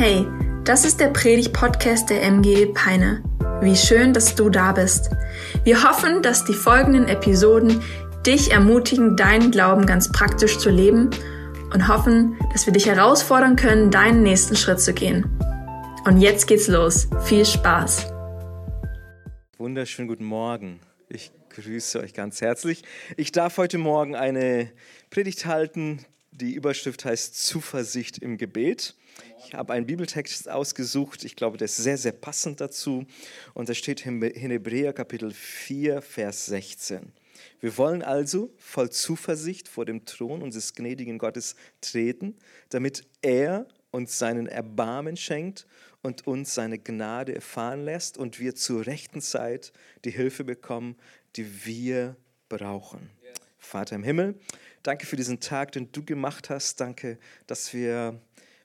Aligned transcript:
Hey, 0.00 0.28
das 0.62 0.84
ist 0.84 1.00
der 1.00 1.08
Predig-Podcast 1.08 2.08
der 2.08 2.22
MG 2.22 2.66
Peine. 2.66 3.20
Wie 3.60 3.74
schön, 3.74 4.12
dass 4.12 4.36
du 4.36 4.48
da 4.48 4.70
bist. 4.70 5.10
Wir 5.64 5.82
hoffen, 5.82 6.22
dass 6.22 6.44
die 6.44 6.54
folgenden 6.54 7.08
Episoden 7.08 7.82
dich 8.24 8.52
ermutigen, 8.52 9.16
deinen 9.16 9.50
Glauben 9.50 9.86
ganz 9.86 10.12
praktisch 10.12 10.58
zu 10.58 10.70
leben 10.70 11.10
und 11.74 11.88
hoffen, 11.88 12.38
dass 12.52 12.64
wir 12.64 12.72
dich 12.72 12.86
herausfordern 12.86 13.56
können, 13.56 13.90
deinen 13.90 14.22
nächsten 14.22 14.54
Schritt 14.54 14.80
zu 14.80 14.94
gehen. 14.94 15.36
Und 16.04 16.20
jetzt 16.20 16.46
geht's 16.46 16.68
los. 16.68 17.08
Viel 17.24 17.44
Spaß. 17.44 18.06
Wunderschönen 19.56 20.06
guten 20.06 20.26
Morgen. 20.26 20.78
Ich 21.08 21.32
grüße 21.50 21.98
euch 21.98 22.14
ganz 22.14 22.40
herzlich. 22.40 22.84
Ich 23.16 23.32
darf 23.32 23.58
heute 23.58 23.78
Morgen 23.78 24.14
eine 24.14 24.70
Predigt 25.10 25.46
halten. 25.46 26.06
Die 26.40 26.54
Überschrift 26.54 27.04
heißt 27.04 27.36
Zuversicht 27.36 28.18
im 28.18 28.38
Gebet. 28.38 28.94
Ich 29.44 29.54
habe 29.54 29.72
einen 29.72 29.86
Bibeltext 29.86 30.48
ausgesucht, 30.48 31.24
ich 31.24 31.34
glaube, 31.34 31.58
der 31.58 31.64
ist 31.64 31.78
sehr, 31.78 31.98
sehr 31.98 32.12
passend 32.12 32.60
dazu. 32.60 33.04
Und 33.54 33.68
da 33.68 33.74
steht 33.74 34.06
in 34.06 34.22
Hebräer 34.22 34.92
Kapitel 34.92 35.32
4, 35.32 36.00
Vers 36.00 36.46
16. 36.46 37.12
Wir 37.58 37.76
wollen 37.76 38.02
also 38.02 38.54
voll 38.56 38.88
Zuversicht 38.90 39.66
vor 39.66 39.84
dem 39.84 40.04
Thron 40.04 40.40
unseres 40.40 40.74
gnädigen 40.74 41.18
Gottes 41.18 41.56
treten, 41.80 42.36
damit 42.68 43.02
er 43.20 43.66
uns 43.90 44.16
seinen 44.16 44.46
Erbarmen 44.46 45.16
schenkt 45.16 45.66
und 46.02 46.28
uns 46.28 46.54
seine 46.54 46.78
Gnade 46.78 47.34
erfahren 47.34 47.84
lässt 47.84 48.16
und 48.16 48.38
wir 48.38 48.54
zur 48.54 48.86
rechten 48.86 49.20
Zeit 49.20 49.72
die 50.04 50.12
Hilfe 50.12 50.44
bekommen, 50.44 50.94
die 51.34 51.66
wir 51.66 52.16
brauchen. 52.48 53.10
Vater 53.58 53.96
im 53.96 54.04
Himmel, 54.04 54.38
danke 54.82 55.06
für 55.06 55.16
diesen 55.16 55.40
Tag, 55.40 55.72
den 55.72 55.90
du 55.92 56.04
gemacht 56.04 56.50
hast. 56.50 56.80
Danke, 56.80 57.18
dass 57.46 57.72
wir 57.72 58.20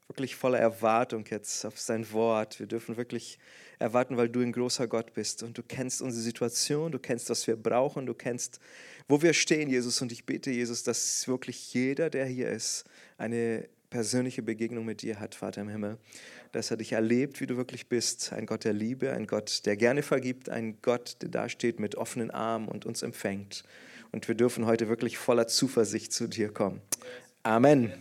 wirklich 0.08 0.36
voller 0.36 0.60
Erwartung 0.60 1.26
jetzt 1.30 1.66
auf 1.66 1.80
sein 1.80 2.12
Wort. 2.12 2.60
Wir 2.60 2.68
dürfen 2.68 2.98
wirklich 2.98 3.40
erwarten, 3.80 4.18
weil 4.18 4.30
du 4.30 4.42
ein 4.42 4.52
großer 4.52 4.88
Gott 4.88 5.14
bist 5.14 5.44
und 5.44 5.58
du 5.58 5.64
kennst 5.64 6.02
unsere 6.02 6.22
Situation, 6.22 6.92
du 6.92 7.00
kennst, 7.00 7.30
was 7.30 7.48
wir 7.48 7.56
brauchen, 7.56 8.06
du 8.06 8.14
kennst, 8.14 8.60
wo 9.08 9.22
wir 9.22 9.34
stehen, 9.34 9.70
Jesus. 9.70 10.02
Und 10.02 10.12
ich 10.12 10.26
bete, 10.26 10.52
Jesus, 10.52 10.84
dass 10.84 11.28
wirklich 11.28 11.74
jeder, 11.74 12.10
der 12.10 12.26
hier 12.26 12.50
ist, 12.50 12.86
eine 13.18 13.68
persönliche 13.90 14.42
Begegnung 14.42 14.86
mit 14.86 15.02
dir 15.04 15.20
hat, 15.20 15.36
Vater 15.36 15.62
im 15.62 15.70
Himmel. 15.70 15.98
Dass 16.52 16.72
er 16.72 16.78
dich 16.78 16.94
erlebt, 16.94 17.42
wie 17.42 17.48
du 17.48 17.58
wirklich 17.58 17.88
bist. 17.88 18.34
Ein 18.34 18.46
Gott 18.46 18.64
der 18.64 18.74
Liebe, 18.74 19.12
ein 19.14 19.28
Gott, 19.28 19.66
der 19.66 19.78
gerne 19.78 20.02
vergibt, 20.02 20.50
ein 20.50 20.80
Gott, 20.82 21.18
der 21.22 21.30
dasteht 21.30 21.80
mit 21.80 21.96
offenen 21.96 22.32
Armen 22.32 22.68
und 22.68 22.86
uns 22.86 23.04
empfängt. 23.04 23.64
Und 24.14 24.28
wir 24.28 24.36
dürfen 24.36 24.68
heute 24.68 24.88
wirklich 24.88 25.18
voller 25.18 25.48
Zuversicht 25.48 26.14
zu 26.14 26.28
dir 26.28 26.54
kommen. 26.54 26.82
Amen. 27.42 27.92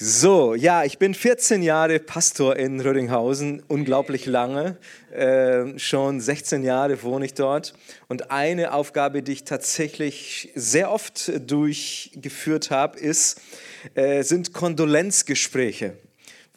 So, 0.00 0.54
ja, 0.54 0.84
ich 0.84 0.98
bin 0.98 1.12
14 1.12 1.62
Jahre 1.62 1.98
Pastor 1.98 2.56
in 2.56 2.80
Rödinghausen, 2.80 3.62
unglaublich 3.68 4.26
lange. 4.26 4.78
Äh, 5.12 5.78
schon 5.78 6.20
16 6.20 6.62
Jahre 6.62 7.02
wohne 7.02 7.26
ich 7.26 7.34
dort. 7.34 7.74
Und 8.08 8.30
eine 8.30 8.72
Aufgabe, 8.72 9.22
die 9.22 9.32
ich 9.32 9.44
tatsächlich 9.44 10.52
sehr 10.54 10.90
oft 10.90 11.32
durchgeführt 11.50 12.70
habe, 12.70 12.98
ist, 12.98 13.40
äh, 13.94 14.22
sind 14.22 14.54
Kondolenzgespräche. 14.54 15.98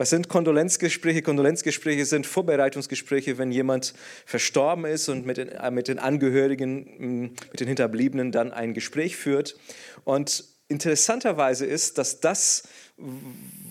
Was 0.02 0.10
sind 0.10 0.30
Kondolenzgespräche? 0.30 1.22
Kondolenzgespräche 1.22 2.08
sind 2.08 2.26
Vorbereitungsgespräche, 2.26 3.38
wenn 3.38 3.52
jemand 3.52 3.94
verstorben 4.26 4.86
ist 4.86 5.10
und 5.10 5.28
mit 5.28 5.38
den, 5.38 5.50
äh, 5.50 5.70
mit 5.70 5.88
den 5.88 6.00
Angehörigen, 6.00 7.36
mit 7.52 7.60
den 7.60 7.68
Hinterbliebenen 7.68 8.32
dann 8.32 8.52
ein 8.52 8.74
Gespräch 8.74 9.16
führt. 9.16 9.60
Und 10.04 10.44
interessanterweise 10.70 11.68
ist, 11.68 12.00
dass 12.00 12.20
das 12.20 12.64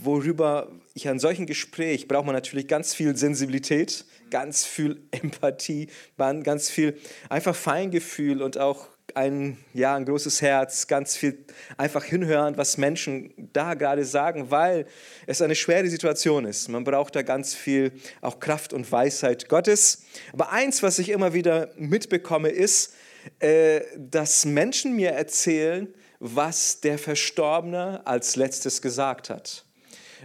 worüber 0.04 0.70
ich 0.94 1.08
an 1.08 1.18
solchen 1.18 1.46
Gespräch 1.46 2.06
braucht 2.06 2.26
man 2.26 2.34
natürlich 2.36 2.68
ganz 2.68 2.94
viel 2.94 3.16
Sensibilität, 3.16 4.04
ganz 4.30 4.64
viel 4.64 5.02
Empathie, 5.10 5.88
ganz 6.16 6.70
viel 6.70 6.96
einfach 7.28 7.56
Feingefühl 7.56 8.40
und 8.40 8.56
auch 8.56 8.86
ein, 9.16 9.56
ja, 9.74 9.94
ein 9.96 10.04
großes 10.04 10.42
Herz, 10.42 10.86
ganz 10.86 11.16
viel 11.16 11.44
einfach 11.76 12.04
hinhören, 12.04 12.56
was 12.56 12.76
Menschen 12.76 13.32
da 13.52 13.74
gerade 13.74 14.04
sagen, 14.04 14.50
weil 14.50 14.86
es 15.26 15.42
eine 15.42 15.54
schwere 15.54 15.88
Situation 15.88 16.44
ist. 16.44 16.68
Man 16.68 16.84
braucht 16.84 17.16
da 17.16 17.22
ganz 17.22 17.54
viel 17.54 17.92
auch 18.20 18.40
Kraft 18.40 18.72
und 18.72 18.90
Weisheit 18.90 19.48
Gottes. 19.48 20.04
Aber 20.32 20.50
eins, 20.52 20.82
was 20.82 20.98
ich 20.98 21.08
immer 21.08 21.34
wieder 21.34 21.70
mitbekomme, 21.76 22.48
ist, 22.48 22.94
äh, 23.38 23.82
dass 23.96 24.44
Menschen 24.44 24.94
mir 24.96 25.10
erzählen, 25.10 25.92
was 26.18 26.80
der 26.80 26.98
Verstorbene 26.98 28.02
als 28.06 28.36
letztes 28.36 28.82
gesagt 28.82 29.30
hat. 29.30 29.64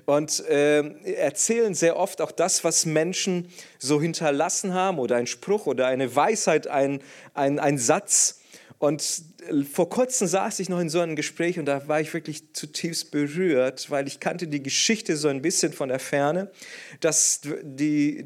Und 0.05 0.45
äh, 0.47 1.13
erzählen 1.13 1.73
sehr 1.73 1.97
oft 1.97 2.21
auch 2.21 2.31
das, 2.31 2.63
was 2.63 2.85
Menschen 2.85 3.49
so 3.79 4.01
hinterlassen 4.01 4.73
haben 4.73 4.99
oder 4.99 5.15
ein 5.15 5.27
Spruch 5.27 5.65
oder 5.65 5.87
eine 5.87 6.13
Weisheit, 6.15 6.67
ein, 6.67 7.01
ein, 7.33 7.59
ein 7.59 7.77
Satz. 7.77 8.41
Und 8.77 9.23
vor 9.71 9.89
kurzem 9.89 10.27
saß 10.27 10.59
ich 10.59 10.69
noch 10.69 10.79
in 10.79 10.89
so 10.89 10.99
einem 10.99 11.15
Gespräch 11.15 11.57
und 11.59 11.65
da 11.65 11.87
war 11.87 12.01
ich 12.01 12.13
wirklich 12.13 12.53
zutiefst 12.53 13.11
berührt, 13.11 13.89
weil 13.89 14.07
ich 14.07 14.19
kannte 14.19 14.47
die 14.47 14.61
Geschichte 14.61 15.15
so 15.15 15.27
ein 15.27 15.41
bisschen 15.41 15.71
von 15.71 15.89
der 15.89 15.99
Ferne, 15.99 16.51
dass 16.99 17.41
die, 17.63 18.25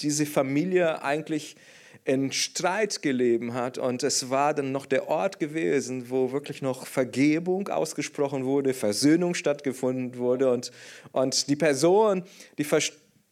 diese 0.00 0.26
Familie 0.26 1.02
eigentlich 1.02 1.56
in 2.04 2.30
Streit 2.30 3.02
gelebt 3.02 3.52
hat 3.52 3.78
und 3.78 4.04
es 4.04 4.30
war 4.30 4.54
dann 4.54 4.70
noch 4.70 4.86
der 4.86 5.08
Ort 5.08 5.40
gewesen, 5.40 6.08
wo 6.08 6.30
wirklich 6.30 6.62
noch 6.62 6.86
Vergebung 6.86 7.68
ausgesprochen 7.68 8.44
wurde, 8.44 8.74
Versöhnung 8.74 9.34
stattgefunden 9.34 10.16
wurde 10.16 10.52
und, 10.52 10.70
und 11.10 11.48
die 11.48 11.56
Person, 11.56 12.22
die 12.58 12.64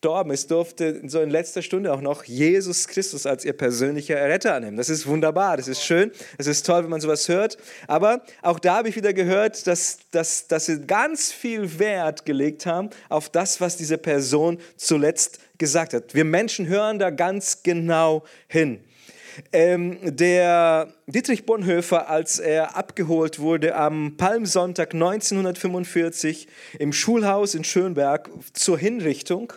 verstorben 0.04 0.32
ist, 0.32 0.50
durfte 0.50 1.00
so 1.09 1.22
in 1.22 1.31
letzter 1.31 1.62
Stunde 1.62 1.91
auch 1.91 2.03
noch 2.03 2.25
Jesus 2.25 2.88
Christus 2.88 3.25
als 3.25 3.42
ihr 3.42 3.54
persönlicher 3.54 4.16
Retter 4.16 4.54
annehmen. 4.54 4.76
Das 4.76 4.91
ist 4.91 5.06
wunderbar, 5.06 5.56
das 5.56 5.66
ist 5.66 5.82
schön, 5.82 6.12
es 6.37 6.47
ist 6.47 6.66
toll, 6.66 6.82
wenn 6.82 6.91
man 6.91 7.00
sowas 7.00 7.26
hört, 7.31 7.56
aber 7.88 8.22
auch 8.42 8.59
da 8.59 8.76
habe 8.76 8.91
ich 8.91 8.97
wieder 8.97 9.15
gehört, 9.15 9.66
dass, 9.66 10.00
dass, 10.10 10.47
dass 10.47 10.66
sie 10.66 10.82
ganz 10.82 11.32
viel 11.32 11.78
Wert 11.78 12.26
gelegt 12.26 12.66
haben 12.66 12.91
auf 13.09 13.31
das, 13.31 13.62
was 13.62 13.78
diese 13.78 13.97
Person 13.97 14.59
zuletzt 14.76 15.38
gesagt 15.56 15.94
hat. 15.94 16.15
Wir 16.15 16.26
Menschen 16.26 16.66
hören 16.66 16.98
da 16.98 17.09
ganz 17.09 17.62
genau 17.62 18.25
hin. 18.47 18.81
Ähm, 19.53 19.98
der 20.03 20.92
Dietrich 21.06 21.47
Bonhoeffer, 21.47 22.10
als 22.10 22.38
er 22.38 22.76
abgeholt 22.76 23.38
wurde 23.38 23.75
am 23.75 24.16
Palmsonntag 24.19 24.92
1945 24.92 26.47
im 26.78 26.92
Schulhaus 26.92 27.54
in 27.54 27.65
Schönberg 27.65 28.28
zur 28.53 28.78
Hinrichtung, 28.78 29.53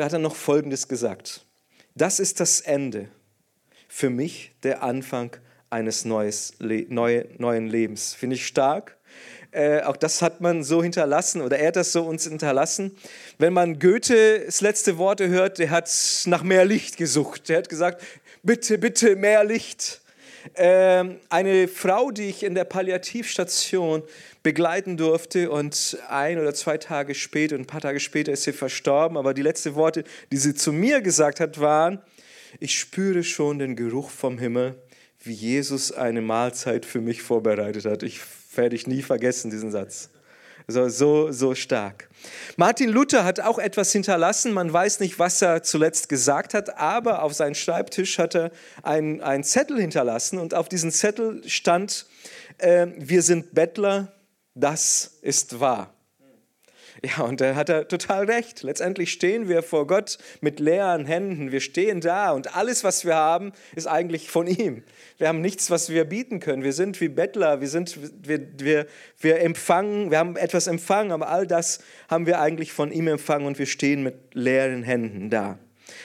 da 0.00 0.06
hat 0.06 0.14
er 0.14 0.18
noch 0.18 0.34
Folgendes 0.34 0.88
gesagt. 0.88 1.44
Das 1.94 2.20
ist 2.20 2.40
das 2.40 2.62
Ende. 2.62 3.08
Für 3.86 4.08
mich 4.08 4.52
der 4.62 4.82
Anfang 4.82 5.36
eines 5.68 6.06
neues, 6.06 6.54
neue, 6.58 7.26
neuen 7.36 7.66
Lebens. 7.66 8.14
Finde 8.14 8.36
ich 8.36 8.46
stark. 8.46 8.96
Äh, 9.50 9.82
auch 9.82 9.98
das 9.98 10.22
hat 10.22 10.40
man 10.40 10.64
so 10.64 10.82
hinterlassen 10.82 11.42
oder 11.42 11.58
er 11.58 11.68
hat 11.68 11.76
das 11.76 11.92
so 11.92 12.04
uns 12.04 12.24
hinterlassen. 12.24 12.96
Wenn 13.36 13.52
man 13.52 13.78
Goethes 13.78 14.62
letzte 14.62 14.96
Worte 14.96 15.28
hört, 15.28 15.58
der 15.58 15.68
hat 15.68 15.90
nach 16.24 16.44
mehr 16.44 16.64
Licht 16.64 16.96
gesucht. 16.96 17.50
Der 17.50 17.58
hat 17.58 17.68
gesagt, 17.68 18.02
bitte, 18.42 18.78
bitte 18.78 19.16
mehr 19.16 19.44
Licht. 19.44 20.00
Ähm, 20.54 21.16
eine 21.28 21.68
Frau, 21.68 22.10
die 22.10 22.28
ich 22.28 22.42
in 22.42 22.54
der 22.54 22.64
Palliativstation 22.64 24.02
begleiten 24.42 24.96
durfte 24.96 25.50
und 25.50 25.98
ein 26.08 26.38
oder 26.38 26.54
zwei 26.54 26.78
Tage 26.78 27.14
später, 27.14 27.56
ein 27.56 27.66
paar 27.66 27.80
Tage 27.80 28.00
später 28.00 28.32
ist 28.32 28.44
sie 28.44 28.52
verstorben, 28.52 29.16
aber 29.16 29.34
die 29.34 29.42
letzten 29.42 29.74
Worte, 29.74 30.04
die 30.32 30.38
sie 30.38 30.54
zu 30.54 30.72
mir 30.72 31.02
gesagt 31.02 31.40
hat, 31.40 31.60
waren, 31.60 32.00
ich 32.58 32.78
spüre 32.78 33.22
schon 33.22 33.58
den 33.58 33.76
Geruch 33.76 34.10
vom 34.10 34.38
Himmel, 34.38 34.74
wie 35.22 35.34
Jesus 35.34 35.92
eine 35.92 36.22
Mahlzeit 36.22 36.86
für 36.86 37.00
mich 37.00 37.22
vorbereitet 37.22 37.84
hat. 37.84 38.02
Ich 38.02 38.20
werde 38.54 38.74
ich 38.74 38.86
nie 38.86 39.02
vergessen, 39.02 39.50
diesen 39.50 39.70
Satz. 39.70 40.10
So, 40.68 40.88
so, 40.88 41.32
so 41.32 41.54
stark. 41.54 42.08
Martin 42.56 42.90
Luther 42.90 43.24
hat 43.24 43.40
auch 43.40 43.58
etwas 43.58 43.92
hinterlassen. 43.92 44.52
Man 44.52 44.72
weiß 44.72 45.00
nicht, 45.00 45.18
was 45.18 45.40
er 45.42 45.62
zuletzt 45.62 46.08
gesagt 46.08 46.54
hat, 46.54 46.78
aber 46.78 47.22
auf 47.22 47.32
seinem 47.34 47.54
Schreibtisch 47.54 48.18
hat 48.18 48.34
er 48.34 48.50
einen 48.82 49.44
Zettel 49.44 49.80
hinterlassen 49.80 50.38
und 50.38 50.54
auf 50.54 50.68
diesem 50.68 50.90
Zettel 50.90 51.42
stand, 51.48 52.06
äh, 52.58 52.88
wir 52.96 53.22
sind 53.22 53.54
Bettler, 53.54 54.12
das 54.54 55.18
ist 55.22 55.60
wahr. 55.60 55.94
Ja, 57.02 57.24
und 57.24 57.40
da 57.40 57.54
hat 57.54 57.70
er 57.70 57.88
total 57.88 58.26
recht. 58.26 58.62
Letztendlich 58.62 59.10
stehen 59.10 59.48
wir 59.48 59.62
vor 59.62 59.86
Gott 59.86 60.18
mit 60.42 60.60
leeren 60.60 61.06
Händen. 61.06 61.50
Wir 61.50 61.60
stehen 61.60 62.00
da 62.00 62.32
und 62.32 62.54
alles, 62.54 62.84
was 62.84 63.06
wir 63.06 63.14
haben, 63.14 63.52
ist 63.74 63.86
eigentlich 63.86 64.30
von 64.30 64.46
ihm. 64.46 64.82
Wir 65.16 65.28
haben 65.28 65.40
nichts, 65.40 65.70
was 65.70 65.88
wir 65.88 66.04
bieten 66.04 66.40
können. 66.40 66.62
Wir 66.62 66.74
sind 66.74 67.00
wie 67.00 67.08
Bettler, 67.08 67.62
wir, 67.62 67.68
sind, 67.68 67.98
wir, 68.26 68.46
wir, 68.58 68.86
wir 69.18 69.40
empfangen, 69.40 70.10
wir 70.10 70.18
haben 70.18 70.36
etwas 70.36 70.66
empfangen, 70.66 71.12
aber 71.12 71.28
all 71.28 71.46
das 71.46 71.80
haben 72.08 72.26
wir 72.26 72.38
eigentlich 72.38 72.72
von 72.72 72.92
ihm 72.92 73.08
empfangen 73.08 73.46
und 73.46 73.58
wir 73.58 73.66
stehen 73.66 74.02
mit 74.02 74.34
leeren 74.34 74.82
Händen 74.82 75.30
da. 75.30 75.58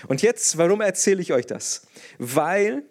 Und 0.08 0.22
jetzt, 0.22 0.58
warum 0.58 0.80
erzähle 0.80 1.22
ich 1.22 1.34
euch 1.34 1.46
das? 1.46 1.88
Weil, 2.20 2.84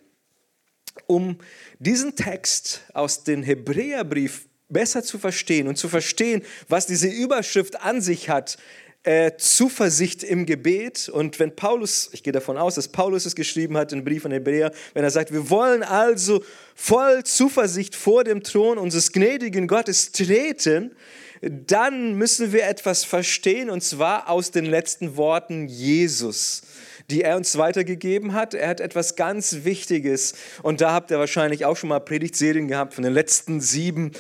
um 1.07 1.39
diesen 1.79 2.17
Text 2.17 2.83
aus 2.93 3.25
dem 3.25 3.43
Hebräerbrief 3.43 4.47
besser 4.75 5.03
zu 5.03 5.19
verstehen 5.19 5.69
und 5.69 5.77
zu 5.77 5.89
verstehen, 5.89 6.43
was 6.69 6.87
diese 6.87 7.09
Überschrift 7.09 7.81
an 7.81 8.03
sich 8.03 8.29
hat, 8.29 8.59
äh, 9.05 9.33
Zuversicht 9.37 10.23
im 10.23 10.47
Gebet. 10.47 11.09
Und 11.09 11.39
wenn 11.39 11.55
Paulus, 11.55 12.11
ich 12.13 12.23
gehe 12.23 12.33
davon 12.33 12.59
aus, 12.59 12.75
dass 12.75 12.89
Paulus 12.89 13.25
es 13.25 13.35
geschrieben 13.35 13.77
hat, 13.77 13.93
im 13.93 14.05
Brief 14.05 14.25
an 14.27 14.33
Hebräer, 14.33 14.73
wenn 14.93 15.05
er 15.05 15.11
sagt, 15.11 15.33
wir 15.33 15.49
wollen 15.51 15.83
also 15.83 16.43
voll 16.75 17.25
Zuversicht 17.25 17.95
vor 17.95 18.25
dem 18.25 18.43
Thron 18.43 18.79
unseres 18.79 19.13
gnädigen 19.13 19.69
Gottes 19.69 20.13
treten, 20.13 20.97
dann 21.43 22.15
müssen 22.15 22.53
wir 22.53 22.67
etwas 22.67 23.05
verstehen, 23.05 23.69
und 23.69 23.83
zwar 23.83 24.31
aus 24.31 24.51
den 24.51 24.65
letzten 24.65 25.17
Worten 25.17 25.69
Jesus 25.69 26.63
die 27.11 27.23
er 27.23 27.37
uns 27.37 27.59
weitergegeben 27.59 28.33
hat. 28.33 28.55
Er 28.55 28.69
hat 28.69 28.81
etwas 28.81 29.15
ganz 29.15 29.65
Wichtiges 29.65 30.35
und 30.63 30.81
da 30.81 30.93
habt 30.93 31.11
ihr 31.11 31.19
wahrscheinlich 31.19 31.67
auch 31.67 31.77
schon 31.77 31.91
mal 31.91 32.01
Predigtserien 32.01 32.69
gehabt 32.69 32.95
von 32.95 33.05
den 33.05 33.13
letzten 33.13 33.61
sieben 33.61 34.13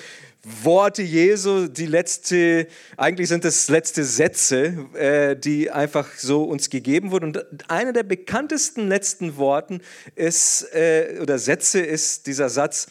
Worte 0.44 1.02
Jesu, 1.02 1.68
die 1.68 1.86
letzte, 1.86 2.66
eigentlich 2.96 3.28
sind 3.28 3.44
es 3.44 3.68
letzte 3.68 4.04
Sätze, 4.04 4.86
äh, 4.94 5.36
die 5.36 5.70
einfach 5.70 6.08
so 6.16 6.44
uns 6.44 6.68
gegeben 6.68 7.10
wurden. 7.10 7.24
Und 7.36 7.70
einer 7.70 7.92
der 7.92 8.02
bekanntesten 8.02 8.88
letzten 8.88 9.36
Worten 9.36 9.80
ist, 10.14 10.72
äh, 10.74 11.18
oder 11.22 11.38
Sätze 11.38 11.80
ist 11.80 12.26
dieser 12.26 12.50
Satz, 12.50 12.88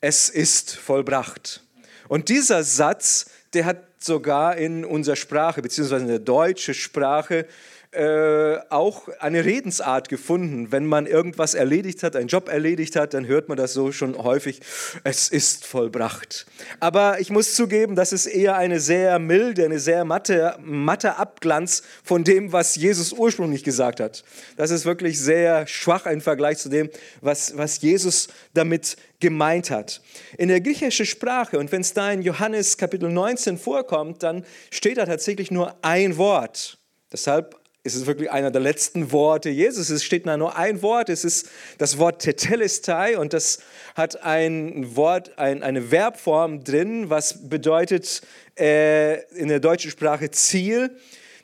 es 0.00 0.28
ist 0.28 0.76
vollbracht. 0.76 1.64
Und 2.08 2.28
dieser 2.28 2.62
Satz, 2.62 3.26
der 3.52 3.64
hat 3.64 3.84
sogar 3.98 4.56
in 4.56 4.84
unserer 4.84 5.16
Sprache, 5.16 5.62
beziehungsweise 5.62 6.02
in 6.02 6.08
der 6.08 6.18
deutschen 6.18 6.74
Sprache, 6.74 7.46
äh, 7.92 8.58
auch 8.70 9.08
eine 9.18 9.44
Redensart 9.44 10.08
gefunden. 10.08 10.72
Wenn 10.72 10.86
man 10.86 11.06
irgendwas 11.06 11.52
erledigt 11.52 12.02
hat, 12.02 12.16
einen 12.16 12.28
Job 12.28 12.48
erledigt 12.48 12.96
hat, 12.96 13.12
dann 13.12 13.26
hört 13.26 13.50
man 13.50 13.58
das 13.58 13.74
so 13.74 13.92
schon 13.92 14.16
häufig, 14.16 14.60
es 15.04 15.28
ist 15.28 15.66
vollbracht. 15.66 16.46
Aber 16.80 17.20
ich 17.20 17.28
muss 17.28 17.54
zugeben, 17.54 17.94
das 17.94 18.14
ist 18.14 18.24
eher 18.24 18.56
eine 18.56 18.80
sehr 18.80 19.18
milde, 19.18 19.66
eine 19.66 19.78
sehr 19.78 20.06
matte, 20.06 20.56
matte 20.62 21.16
Abglanz 21.16 21.82
von 22.02 22.24
dem, 22.24 22.52
was 22.52 22.76
Jesus 22.76 23.12
ursprünglich 23.12 23.62
gesagt 23.62 24.00
hat. 24.00 24.24
Das 24.56 24.70
ist 24.70 24.86
wirklich 24.86 25.20
sehr 25.20 25.66
schwach 25.66 26.06
im 26.06 26.22
Vergleich 26.22 26.58
zu 26.58 26.70
dem, 26.70 26.88
was, 27.20 27.58
was 27.58 27.82
Jesus 27.82 28.28
damit 28.54 28.96
gemeint 29.20 29.70
hat. 29.70 30.00
In 30.38 30.48
der 30.48 30.62
griechischen 30.62 31.04
Sprache, 31.04 31.58
und 31.58 31.70
wenn 31.70 31.82
es 31.82 31.92
da 31.92 32.10
in 32.10 32.22
Johannes 32.22 32.78
Kapitel 32.78 33.10
19 33.10 33.58
vorkommt, 33.58 34.22
dann 34.22 34.46
steht 34.70 34.96
da 34.96 35.04
tatsächlich 35.04 35.50
nur 35.50 35.76
ein 35.82 36.16
Wort. 36.16 36.78
Deshalb 37.12 37.61
es 37.84 37.96
ist 37.96 38.06
wirklich 38.06 38.30
einer 38.30 38.52
der 38.52 38.60
letzten 38.60 39.10
Worte 39.10 39.50
Jesus. 39.50 39.90
Es 39.90 40.04
steht 40.04 40.26
da 40.26 40.36
nur 40.36 40.56
ein 40.56 40.82
Wort, 40.82 41.08
es 41.08 41.24
ist 41.24 41.48
das 41.78 41.98
Wort 41.98 42.22
Tetelestai 42.22 43.18
und 43.18 43.32
das 43.32 43.58
hat 43.96 44.22
ein 44.22 44.94
Wort, 44.94 45.36
ein, 45.36 45.64
eine 45.64 45.82
Verbform 45.82 46.62
drin, 46.62 47.10
was 47.10 47.48
bedeutet 47.48 48.22
äh, 48.58 49.22
in 49.34 49.48
der 49.48 49.58
deutschen 49.58 49.90
Sprache 49.90 50.30
Ziel. 50.30 50.96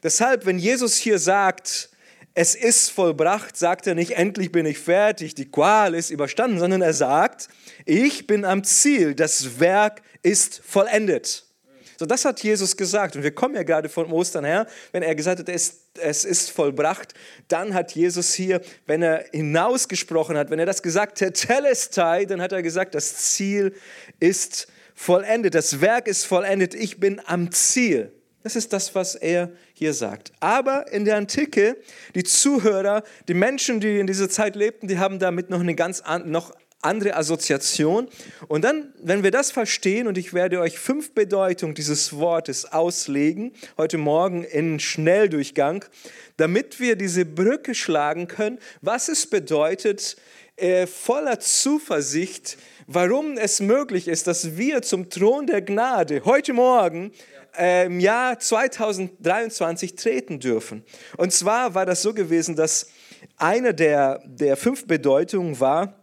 Deshalb, 0.04 0.46
wenn 0.46 0.60
Jesus 0.60 0.96
hier 0.96 1.18
sagt, 1.18 1.90
es 2.34 2.54
ist 2.54 2.90
vollbracht, 2.90 3.56
sagt 3.56 3.88
er 3.88 3.96
nicht, 3.96 4.12
endlich 4.12 4.52
bin 4.52 4.64
ich 4.64 4.78
fertig, 4.78 5.34
die 5.34 5.50
Qual 5.50 5.92
ist 5.92 6.10
überstanden, 6.10 6.60
sondern 6.60 6.82
er 6.82 6.94
sagt, 6.94 7.48
ich 7.84 8.28
bin 8.28 8.44
am 8.44 8.62
Ziel, 8.62 9.16
das 9.16 9.58
Werk 9.58 10.02
ist 10.22 10.60
vollendet. 10.64 11.47
So, 11.98 12.06
das 12.06 12.24
hat 12.24 12.40
Jesus 12.44 12.76
gesagt. 12.76 13.16
Und 13.16 13.24
wir 13.24 13.32
kommen 13.32 13.56
ja 13.56 13.64
gerade 13.64 13.88
von 13.88 14.12
Ostern 14.12 14.44
her, 14.44 14.68
wenn 14.92 15.02
er 15.02 15.16
gesagt 15.16 15.40
hat, 15.40 15.48
es, 15.48 15.80
es 16.00 16.24
ist 16.24 16.50
vollbracht, 16.52 17.12
dann 17.48 17.74
hat 17.74 17.90
Jesus 17.92 18.32
hier, 18.34 18.60
wenn 18.86 19.02
er 19.02 19.24
hinausgesprochen 19.32 20.38
hat, 20.38 20.48
wenn 20.50 20.60
er 20.60 20.66
das 20.66 20.80
gesagt 20.80 21.20
hat, 21.20 21.34
Telestai, 21.34 22.24
dann 22.24 22.40
hat 22.40 22.52
er 22.52 22.62
gesagt, 22.62 22.94
das 22.94 23.16
Ziel 23.16 23.74
ist 24.20 24.68
vollendet, 24.94 25.56
das 25.56 25.80
Werk 25.80 26.06
ist 26.06 26.24
vollendet, 26.24 26.74
ich 26.74 27.00
bin 27.00 27.20
am 27.26 27.50
Ziel. 27.50 28.12
Das 28.44 28.54
ist 28.54 28.72
das, 28.72 28.94
was 28.94 29.16
er 29.16 29.50
hier 29.74 29.92
sagt. 29.92 30.30
Aber 30.38 30.90
in 30.92 31.04
der 31.04 31.16
Antike, 31.16 31.76
die 32.14 32.22
Zuhörer, 32.22 33.02
die 33.26 33.34
Menschen, 33.34 33.80
die 33.80 33.98
in 33.98 34.06
dieser 34.06 34.30
Zeit 34.30 34.54
lebten, 34.54 34.86
die 34.86 34.98
haben 34.98 35.18
damit 35.18 35.50
noch 35.50 35.60
eine 35.60 35.74
ganz 35.74 36.04
noch 36.24 36.54
andere 36.80 37.16
Assoziation. 37.16 38.08
Und 38.46 38.62
dann, 38.62 38.92
wenn 39.02 39.22
wir 39.22 39.30
das 39.30 39.50
verstehen, 39.50 40.06
und 40.06 40.16
ich 40.16 40.32
werde 40.32 40.60
euch 40.60 40.78
fünf 40.78 41.12
Bedeutungen 41.12 41.74
dieses 41.74 42.12
Wortes 42.12 42.72
auslegen, 42.72 43.52
heute 43.76 43.98
Morgen 43.98 44.44
in 44.44 44.78
Schnelldurchgang, 44.78 45.84
damit 46.36 46.78
wir 46.78 46.96
diese 46.96 47.24
Brücke 47.24 47.74
schlagen 47.74 48.28
können, 48.28 48.58
was 48.80 49.08
es 49.08 49.26
bedeutet, 49.26 50.16
äh, 50.56 50.86
voller 50.86 51.40
Zuversicht, 51.40 52.58
warum 52.86 53.36
es 53.36 53.60
möglich 53.60 54.08
ist, 54.08 54.26
dass 54.26 54.56
wir 54.56 54.82
zum 54.82 55.10
Thron 55.10 55.46
der 55.46 55.62
Gnade 55.62 56.22
heute 56.24 56.52
Morgen 56.52 57.12
äh, 57.56 57.86
im 57.86 58.00
Jahr 58.00 58.38
2023 58.38 59.94
treten 59.94 60.40
dürfen. 60.40 60.84
Und 61.16 61.32
zwar 61.32 61.74
war 61.74 61.86
das 61.86 62.02
so 62.02 62.14
gewesen, 62.14 62.56
dass 62.56 62.88
eine 63.36 63.74
der, 63.74 64.22
der 64.24 64.56
fünf 64.56 64.86
Bedeutungen 64.86 65.58
war, 65.60 65.97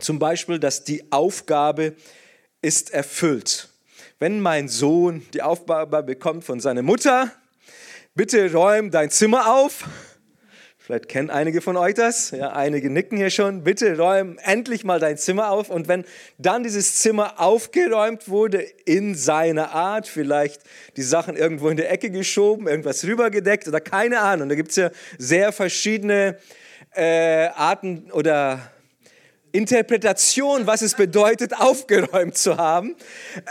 zum 0.00 0.18
Beispiel, 0.18 0.58
dass 0.58 0.84
die 0.84 1.10
Aufgabe 1.12 1.94
ist 2.62 2.92
erfüllt. 2.92 3.68
Wenn 4.18 4.40
mein 4.40 4.68
Sohn 4.68 5.26
die 5.34 5.42
Aufgabe 5.42 6.02
bekommt 6.02 6.44
von 6.44 6.60
seiner 6.60 6.82
Mutter, 6.82 7.32
bitte 8.14 8.52
räum 8.52 8.90
dein 8.90 9.10
Zimmer 9.10 9.52
auf. 9.52 9.84
Vielleicht 10.78 11.08
kennen 11.08 11.30
einige 11.30 11.60
von 11.60 11.76
euch 11.76 11.94
das, 11.94 12.32
ja, 12.32 12.52
einige 12.52 12.90
nicken 12.90 13.16
hier 13.16 13.30
schon. 13.30 13.62
Bitte 13.62 13.96
räum 13.96 14.38
endlich 14.42 14.82
mal 14.84 14.98
dein 14.98 15.16
Zimmer 15.16 15.50
auf. 15.50 15.70
Und 15.70 15.86
wenn 15.86 16.04
dann 16.38 16.64
dieses 16.64 16.96
Zimmer 16.96 17.40
aufgeräumt 17.40 18.28
wurde 18.28 18.62
in 18.84 19.14
seiner 19.14 19.72
Art, 19.72 20.08
vielleicht 20.08 20.62
die 20.96 21.02
Sachen 21.02 21.36
irgendwo 21.36 21.68
in 21.68 21.76
der 21.76 21.90
Ecke 21.92 22.10
geschoben, 22.10 22.66
irgendwas 22.66 23.04
rübergedeckt 23.04 23.68
oder 23.68 23.80
keine 23.80 24.20
Ahnung. 24.20 24.48
Da 24.48 24.54
gibt 24.56 24.70
es 24.70 24.76
ja 24.76 24.90
sehr 25.18 25.52
verschiedene 25.52 26.36
äh, 26.94 27.46
Arten 27.54 28.10
oder 28.10 28.72
Interpretation, 29.52 30.66
was 30.66 30.82
es 30.82 30.94
bedeutet, 30.94 31.54
aufgeräumt 31.58 32.36
zu 32.36 32.56
haben. 32.56 32.96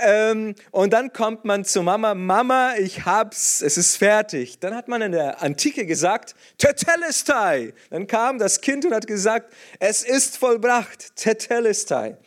Ähm, 0.04 0.56
und 0.72 0.92
dann 0.94 1.14
kommt 1.14 1.46
man 1.46 1.64
zu 1.64 1.84
Mama, 1.84 2.16
Mama, 2.16 2.74
ich 2.78 3.06
hab's, 3.06 3.62
es 3.62 3.78
ist 3.78 3.98
fertig. 3.98 4.60
Dann 4.60 4.76
hat 4.76 4.88
man 4.88 5.02
in 5.02 5.12
der 5.12 5.42
Antike 5.42 5.86
gesagt, 5.86 6.36
Tetelestai. 6.58 7.74
Dann 7.90 8.08
kam 8.08 8.40
das 8.40 8.62
Kind 8.62 8.86
und 8.86 8.94
hat 8.94 9.08
gesagt, 9.08 9.54
es 9.80 10.04
ist 10.04 10.38
vollbracht, 10.38 11.16
Tetelestai. 11.16 12.18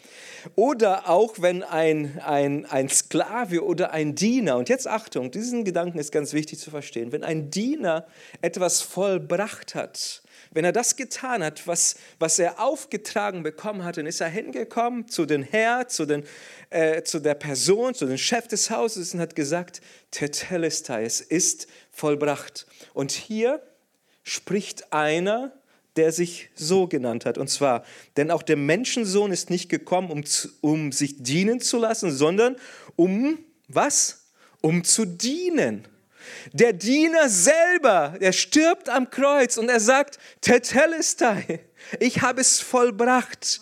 Oder 0.57 1.09
auch 1.09 1.37
wenn 1.39 1.63
ein, 1.63 2.21
ein, 2.25 2.67
ein 2.67 2.89
Sklave 2.89 3.65
oder 3.65 3.93
ein 3.93 4.15
Diener, 4.15 4.57
und 4.57 4.69
jetzt 4.69 4.87
Achtung, 4.87 5.31
diesen 5.31 5.65
Gedanken 5.65 5.99
ist 5.99 6.13
ganz 6.13 6.33
wichtig 6.33 6.59
zu 6.59 6.71
verstehen, 6.71 7.13
wenn 7.13 7.25
ein 7.25 7.51
Diener 7.51 8.07
etwas 8.43 8.83
vollbracht 8.83 9.75
hat, 9.75 10.23
wenn 10.55 10.65
er 10.65 10.73
das 10.73 10.97
getan 10.97 11.43
hat, 11.43 11.67
was, 11.67 11.97
was 12.19 12.39
er 12.39 12.61
aufgetragen 12.61 13.43
bekommen 13.43 13.85
hat, 13.85 13.99
dann 13.99 14.07
ist 14.07 14.21
er 14.21 14.29
hingekommen 14.29 15.09
zu 15.09 15.27
den 15.27 15.43
Herr, 15.43 15.89
zu, 15.89 16.07
den, 16.07 16.25
äh, 16.71 17.03
zu 17.03 17.19
der 17.19 17.35
Person, 17.35 17.95
zu 17.95 18.07
dem 18.07 18.17
Chef 18.17 18.49
des 18.49 18.71
Hauses 18.71 19.13
und 19.13 19.21
hat 19.21 19.37
gesagt, 19.37 19.83
Tetelestai, 20.13 21.05
es 21.05 21.21
ist 21.21 21.67
vollbracht. 21.91 22.67
Und 22.95 23.11
hier 23.11 23.61
spricht 24.23 24.93
einer, 24.93 25.53
der 25.97 26.13
sich 26.13 26.51
so 26.55 26.87
genannt 26.87 27.27
hat. 27.27 27.37
Und 27.37 27.49
zwar, 27.49 27.85
denn 28.17 28.31
auch 28.31 28.43
der 28.43 28.57
Menschensohn 28.57 29.33
ist 29.33 29.51
nicht 29.51 29.69
gekommen, 29.69 30.11
um, 30.11 30.25
um 30.61 30.93
sich 30.93 31.23
dienen 31.23 31.61
zu 31.61 31.79
lassen, 31.79 32.11
sondern 32.11 32.57
um 32.97 33.39
was? 33.69 34.21
Um 34.61 34.83
zu 34.83 35.05
dienen 35.05 35.87
der 36.53 36.73
Diener 36.73 37.29
selber, 37.29 38.17
der 38.21 38.33
stirbt 38.33 38.89
am 38.89 39.11
Kreuz 39.11 39.57
und 39.57 39.69
er 39.69 39.81
sagt, 39.81 40.19
Tetelestai, 40.41 41.61
ich 42.01 42.23
habe 42.23 42.41
es 42.41 42.61
vollbracht. 42.61 43.61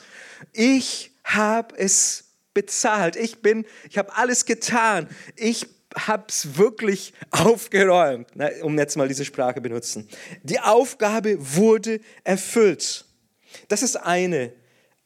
Ich 0.52 1.12
habe 1.24 1.74
es 1.76 2.24
bezahlt. 2.54 3.16
Ich 3.16 3.40
bin, 3.42 3.64
ich 3.88 3.98
habe 3.98 4.14
alles 4.16 4.44
getan. 4.44 5.08
Ich 5.36 5.66
habe 5.96 6.24
es 6.28 6.56
wirklich 6.56 7.12
aufgeräumt, 7.30 8.28
um 8.62 8.78
jetzt 8.78 8.96
mal 8.96 9.08
diese 9.08 9.24
Sprache 9.24 9.60
benutzen. 9.60 10.08
Die 10.42 10.60
Aufgabe 10.60 11.36
wurde 11.38 12.00
erfüllt. 12.24 13.04
Das 13.68 13.82
ist 13.82 13.96
eine, 13.96 14.52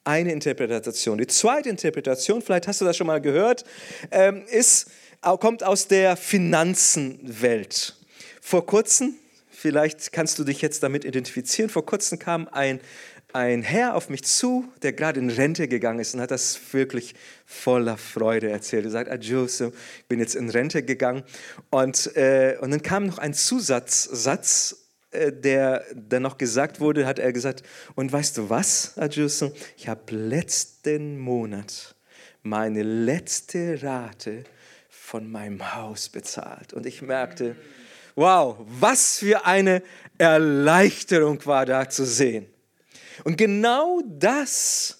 eine 0.03 0.31
Interpretation. 0.31 1.17
Die 1.17 1.27
zweite 1.27 1.69
Interpretation, 1.69 2.41
vielleicht 2.41 2.67
hast 2.67 2.81
du 2.81 2.85
das 2.85 2.95
schon 2.95 3.07
mal 3.07 3.21
gehört, 3.21 3.65
ähm, 4.11 4.45
ist, 4.47 4.89
kommt 5.21 5.63
aus 5.63 5.87
der 5.87 6.15
Finanzenwelt. 6.17 7.95
Vor 8.41 8.65
kurzem, 8.65 9.15
vielleicht 9.49 10.11
kannst 10.11 10.39
du 10.39 10.43
dich 10.43 10.61
jetzt 10.61 10.83
damit 10.83 11.05
identifizieren, 11.05 11.69
vor 11.69 11.85
kurzem 11.85 12.19
kam 12.19 12.47
ein, 12.47 12.79
ein 13.33 13.61
Herr 13.61 13.95
auf 13.95 14.09
mich 14.09 14.23
zu, 14.23 14.65
der 14.81 14.93
gerade 14.93 15.19
in 15.19 15.29
Rente 15.29 15.67
gegangen 15.67 15.99
ist 15.99 16.15
und 16.15 16.21
hat 16.21 16.31
das 16.31 16.59
wirklich 16.71 17.13
voller 17.45 17.97
Freude 17.97 18.49
erzählt. 18.49 18.85
Er 18.85 18.91
sagt, 18.91 19.11
Adjose, 19.11 19.73
ich 19.99 20.05
bin 20.05 20.19
jetzt 20.19 20.35
in 20.35 20.49
Rente 20.49 20.83
gegangen. 20.83 21.23
Und, 21.69 22.15
äh, 22.15 22.57
und 22.61 22.71
dann 22.71 22.81
kam 22.81 23.05
noch 23.05 23.17
ein 23.17 23.33
Zusatzsatz, 23.33 24.87
äh, 25.11 25.31
der 25.31 25.83
dann 25.93 26.23
noch 26.23 26.37
gesagt 26.37 26.79
wurde, 26.79 27.05
hat 27.05 27.19
er 27.19 27.33
gesagt, 27.33 27.63
und 27.95 28.11
weißt 28.11 28.37
du 28.37 28.49
was, 28.49 28.97
Adjose, 28.97 29.53
ich 29.75 29.87
habe 29.87 30.15
letzten 30.15 31.19
Monat 31.19 31.95
meine 32.43 32.83
letzte 32.83 33.83
Rate 33.83 34.45
von 35.07 35.31
meinem 35.31 35.73
Haus 35.73 36.09
bezahlt. 36.09 36.73
Und 36.73 36.85
ich 36.85 37.01
merkte, 37.01 37.55
Wow, 38.15 38.57
was 38.67 39.19
für 39.19 39.45
eine 39.45 39.81
Erleichterung 40.17 41.45
war 41.45 41.65
da 41.65 41.87
zu 41.87 42.03
sehen. 42.03 42.47
Und 43.23 43.37
genau 43.37 44.01
das 44.05 44.97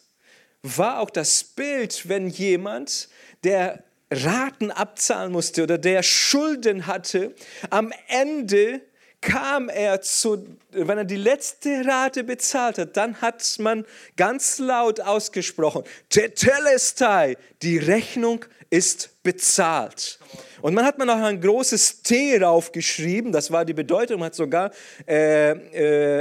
war 0.62 1.02
auch 1.02 1.10
das 1.10 1.44
Bild, 1.44 2.08
wenn 2.08 2.30
jemand, 2.30 3.10
der 3.44 3.84
Raten 4.10 4.72
abzahlen 4.72 5.34
musste 5.34 5.64
oder 5.64 5.78
der 5.78 6.04
Schulden 6.04 6.88
hatte, 6.88 7.36
am 7.70 7.92
Ende 8.08 8.82
kam 9.20 9.68
er 9.68 10.02
zu, 10.02 10.58
wenn 10.72 10.98
er 10.98 11.04
die 11.04 11.18
letzte 11.18 11.84
Rate 11.86 12.24
bezahlt 12.24 12.78
hat, 12.78 12.96
dann 12.96 13.20
hat 13.20 13.58
man 13.60 13.84
ganz 14.16 14.60
laut 14.60 15.02
ausgesprochen, 15.02 15.84
Tetelestai, 16.10 17.36
die 17.62 17.78
Rechnung 17.78 18.46
ist 18.70 19.24
bezahlt. 19.24 20.20
Und 20.62 20.74
man 20.74 20.86
hat 20.86 20.98
man 20.98 21.10
auch 21.10 21.22
ein 21.22 21.40
großes 21.40 22.02
T 22.02 22.40
draufgeschrieben, 22.40 23.32
das 23.32 23.52
war 23.52 23.66
die 23.66 23.74
Bedeutung, 23.74 24.20
man 24.20 24.28
hat 24.28 24.36
sogar 24.36 24.72
äh, 25.08 25.52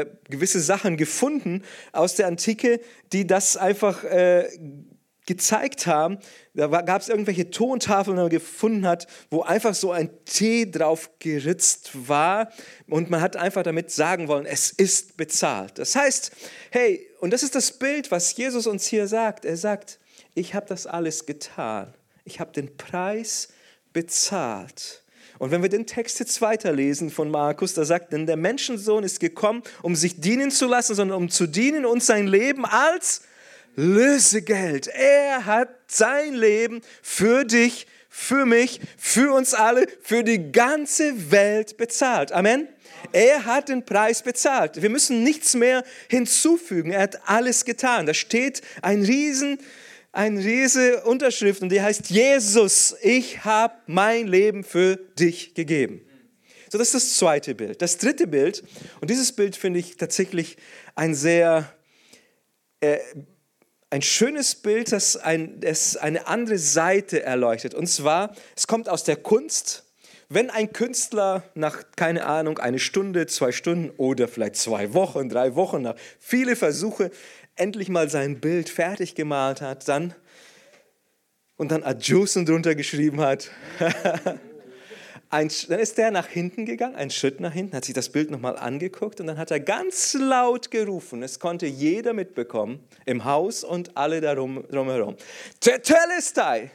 äh, 0.00 0.06
gewisse 0.28 0.60
Sachen 0.60 0.96
gefunden 0.96 1.62
aus 1.92 2.14
der 2.14 2.26
Antike, 2.26 2.80
die 3.12 3.26
das 3.26 3.56
einfach 3.56 4.04
äh, 4.04 4.48
gezeigt 5.26 5.86
haben. 5.86 6.18
Da 6.54 6.68
gab 6.68 7.02
es 7.02 7.08
irgendwelche 7.08 7.50
Tontafeln, 7.50 8.16
die 8.16 8.22
man 8.22 8.30
gefunden 8.30 8.86
hat, 8.86 9.06
wo 9.30 9.42
einfach 9.42 9.74
so 9.74 9.92
ein 9.92 10.10
T 10.24 10.70
drauf 10.70 11.10
geritzt 11.18 11.90
war 12.08 12.50
und 12.88 13.10
man 13.10 13.20
hat 13.20 13.36
einfach 13.36 13.62
damit 13.62 13.90
sagen 13.90 14.28
wollen, 14.28 14.46
es 14.46 14.70
ist 14.70 15.16
bezahlt. 15.16 15.78
Das 15.78 15.96
heißt, 15.96 16.30
hey, 16.70 17.06
und 17.20 17.32
das 17.32 17.42
ist 17.42 17.54
das 17.54 17.72
Bild, 17.72 18.10
was 18.10 18.36
Jesus 18.36 18.66
uns 18.66 18.86
hier 18.86 19.08
sagt. 19.08 19.44
Er 19.44 19.56
sagt, 19.56 19.98
ich 20.34 20.54
habe 20.54 20.66
das 20.66 20.86
alles 20.86 21.26
getan. 21.26 21.92
Ich 22.26 22.40
habe 22.40 22.52
den 22.52 22.76
Preis 22.76 23.48
bezahlt. 23.92 25.04
Und 25.38 25.52
wenn 25.52 25.62
wir 25.62 25.68
den 25.68 25.86
Text 25.86 26.18
jetzt 26.18 26.40
weiterlesen 26.42 27.08
von 27.08 27.30
Markus, 27.30 27.72
da 27.74 27.84
sagt, 27.84 28.12
denn 28.12 28.26
der 28.26 28.36
Menschensohn 28.36 29.04
ist 29.04 29.20
gekommen, 29.20 29.62
um 29.82 29.94
sich 29.94 30.20
dienen 30.20 30.50
zu 30.50 30.66
lassen, 30.66 30.96
sondern 30.96 31.18
um 31.18 31.30
zu 31.30 31.46
dienen 31.46 31.86
und 31.86 32.02
sein 32.02 32.26
Leben 32.26 32.64
als 32.64 33.22
Lösegeld. 33.76 34.88
Er 34.88 35.46
hat 35.46 35.68
sein 35.86 36.34
Leben 36.34 36.80
für 37.00 37.44
dich, 37.44 37.86
für 38.08 38.44
mich, 38.44 38.80
für 38.98 39.32
uns 39.32 39.54
alle, 39.54 39.86
für 40.02 40.24
die 40.24 40.50
ganze 40.50 41.30
Welt 41.30 41.76
bezahlt. 41.76 42.32
Amen. 42.32 42.66
Er 43.12 43.44
hat 43.44 43.68
den 43.68 43.84
Preis 43.84 44.22
bezahlt. 44.22 44.82
Wir 44.82 44.90
müssen 44.90 45.22
nichts 45.22 45.54
mehr 45.54 45.84
hinzufügen. 46.08 46.90
Er 46.90 47.02
hat 47.02 47.28
alles 47.28 47.64
getan. 47.64 48.06
Da 48.06 48.14
steht 48.14 48.62
ein 48.82 49.04
riesen 49.04 49.58
eine 50.16 50.42
riese 50.42 51.02
Unterschrift 51.02 51.60
und 51.60 51.68
die 51.68 51.82
heißt 51.82 52.08
Jesus, 52.08 52.96
ich 53.02 53.44
habe 53.44 53.74
mein 53.86 54.26
Leben 54.26 54.64
für 54.64 54.96
dich 54.96 55.52
gegeben. 55.52 56.00
So, 56.70 56.78
das 56.78 56.88
ist 56.88 56.94
das 56.94 57.16
zweite 57.18 57.54
Bild. 57.54 57.82
Das 57.82 57.98
dritte 57.98 58.26
Bild, 58.26 58.64
und 59.00 59.10
dieses 59.10 59.32
Bild 59.32 59.56
finde 59.56 59.78
ich 59.78 59.98
tatsächlich 59.98 60.56
ein 60.94 61.14
sehr 61.14 61.70
äh, 62.80 62.98
ein 63.90 64.02
schönes 64.02 64.54
Bild, 64.54 64.90
das, 64.90 65.16
ein, 65.16 65.60
das 65.60 65.96
eine 65.96 66.26
andere 66.26 66.58
Seite 66.58 67.22
erleuchtet. 67.22 67.74
Und 67.74 67.86
zwar, 67.86 68.34
es 68.56 68.66
kommt 68.66 68.88
aus 68.88 69.04
der 69.04 69.16
Kunst. 69.16 69.84
Wenn 70.28 70.50
ein 70.50 70.72
Künstler 70.72 71.44
nach, 71.54 71.84
keine 71.94 72.26
Ahnung, 72.26 72.58
eine 72.58 72.80
Stunde, 72.80 73.26
zwei 73.26 73.52
Stunden 73.52 73.90
oder 73.90 74.26
vielleicht 74.26 74.56
zwei 74.56 74.92
Wochen, 74.92 75.28
drei 75.28 75.54
Wochen, 75.54 75.82
nach 75.82 75.94
viele 76.18 76.56
Versuche 76.56 77.12
endlich 77.56 77.88
mal 77.88 78.08
sein 78.08 78.40
Bild 78.40 78.68
fertig 78.68 79.14
gemalt 79.14 79.60
hat, 79.60 79.88
dann 79.88 80.14
und 81.56 81.70
dann 81.70 81.82
Adjusen 81.82 82.44
drunter 82.44 82.74
geschrieben 82.74 83.20
hat, 83.20 83.50
Ein, 85.28 85.50
dann 85.68 85.80
ist 85.80 85.98
der 85.98 86.12
nach 86.12 86.28
hinten 86.28 86.66
gegangen, 86.66 86.94
einen 86.94 87.10
Schritt 87.10 87.40
nach 87.40 87.52
hinten, 87.52 87.76
hat 87.76 87.84
sich 87.84 87.94
das 87.94 88.10
Bild 88.10 88.30
nochmal 88.30 88.56
angeguckt 88.56 89.20
und 89.20 89.26
dann 89.26 89.38
hat 89.38 89.50
er 89.50 89.58
ganz 89.58 90.14
laut 90.14 90.70
gerufen. 90.70 91.22
Es 91.22 91.40
konnte 91.40 91.66
jeder 91.66 92.12
mitbekommen, 92.12 92.78
im 93.06 93.24
Haus 93.24 93.64
und 93.64 93.96
alle 93.96 94.20
darum, 94.20 94.64
drumherum. 94.70 95.16
Tetelestai! 95.58 96.70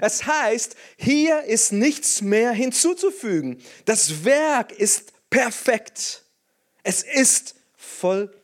Es 0.00 0.26
heißt, 0.26 0.74
hier 0.96 1.44
ist 1.44 1.72
nichts 1.72 2.20
mehr 2.20 2.50
hinzuzufügen. 2.50 3.58
Das 3.84 4.24
Werk 4.24 4.72
ist 4.72 5.12
perfekt. 5.30 6.24
Es 6.82 7.04
ist 7.04 7.54
vollbracht. 7.76 8.43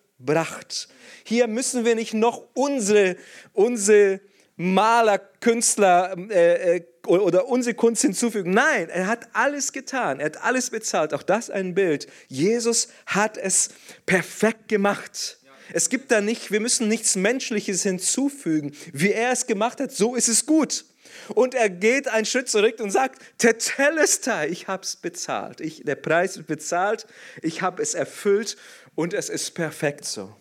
Hier 1.24 1.46
müssen 1.46 1.84
wir 1.84 1.94
nicht 1.94 2.14
noch 2.14 2.42
unsere, 2.54 3.16
unsere 3.52 4.20
Maler, 4.56 5.18
Künstler 5.18 6.16
äh, 6.30 6.76
äh 6.76 6.84
oder 7.06 7.48
unsere 7.48 7.74
Kunst 7.74 8.02
hinzufügen. 8.02 8.52
Nein, 8.52 8.90
er 8.90 9.06
hat 9.06 9.28
alles 9.32 9.72
getan, 9.72 10.20
er 10.20 10.26
hat 10.26 10.44
alles 10.44 10.68
bezahlt. 10.68 11.14
Auch 11.14 11.22
das 11.22 11.48
ein 11.48 11.74
Bild. 11.74 12.06
Jesus 12.28 12.88
hat 13.06 13.38
es 13.38 13.70
perfekt 14.04 14.68
gemacht. 14.68 15.38
Es 15.72 15.88
gibt 15.88 16.10
da 16.10 16.20
nicht, 16.20 16.50
wir 16.50 16.60
müssen 16.60 16.88
nichts 16.88 17.16
Menschliches 17.16 17.82
hinzufügen. 17.82 18.72
Wie 18.92 19.12
er 19.12 19.32
es 19.32 19.46
gemacht 19.46 19.80
hat, 19.80 19.92
so 19.92 20.14
ist 20.14 20.28
es 20.28 20.44
gut. 20.44 20.84
Und 21.28 21.54
er 21.54 21.70
geht 21.70 22.08
einen 22.08 22.26
Schritt 22.26 22.48
zurück 22.48 22.80
und 22.80 22.90
sagt, 22.90 23.20
Tetelestai, 23.38 24.48
ich 24.48 24.68
habe 24.68 24.82
es 24.82 24.96
bezahlt. 24.96 25.60
Ich, 25.60 25.82
der 25.84 25.94
Preis 25.94 26.36
ist 26.36 26.46
bezahlt, 26.46 27.06
ich 27.42 27.62
habe 27.62 27.82
es 27.82 27.94
erfüllt 27.94 28.56
und 28.94 29.14
es 29.14 29.28
ist 29.28 29.52
perfekt 29.52 30.04
so. 30.04 30.34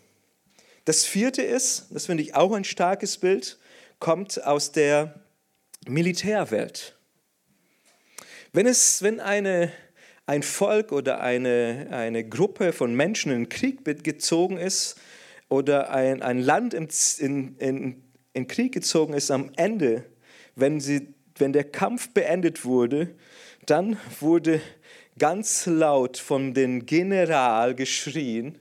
Das 0.86 1.06
vierte 1.06 1.42
ist, 1.42 1.88
das 1.92 2.08
finde 2.08 2.24
ich 2.24 2.36
auch 2.36 2.52
ein 2.54 2.64
starkes 2.64 3.18
Bild, 3.18 3.60
kommt 4.00 4.44
aus 4.44 4.72
der 4.72 5.22
Militärwelt. 5.88 6.98
Wenn, 8.54 8.66
es, 8.66 9.04
wenn 9.04 9.20
eine, 9.20 9.72
ein 10.26 10.42
Volk 10.42 10.92
oder 10.92 11.22
eine, 11.22 11.88
eine 11.92 12.28
Gruppe 12.28 12.74
von 12.74 12.96
Menschen 12.96 13.32
in 13.32 13.50
Krieg 13.50 13.84
gezogen 14.04 14.58
ist 14.58 14.96
oder 15.50 15.92
ein, 15.92 16.22
ein 16.22 16.40
Land 16.40 16.74
in, 16.74 16.88
in, 17.20 17.58
in, 17.58 18.04
in 18.34 18.48
Krieg 18.48 18.74
gezogen 18.74 19.14
ist, 19.14 19.30
am 19.32 19.52
Ende, 19.56 20.06
wenn, 20.56 20.80
sie, 20.80 21.14
wenn 21.38 21.54
der 21.54 21.66
Kampf 21.66 22.10
beendet 22.10 22.66
wurde, 22.66 23.16
dann 23.66 23.98
wurde 24.20 24.62
ganz 25.20 25.68
laut 25.68 26.18
von 26.18 26.54
dem 26.54 26.86
General 26.86 27.76
geschrien, 27.76 28.58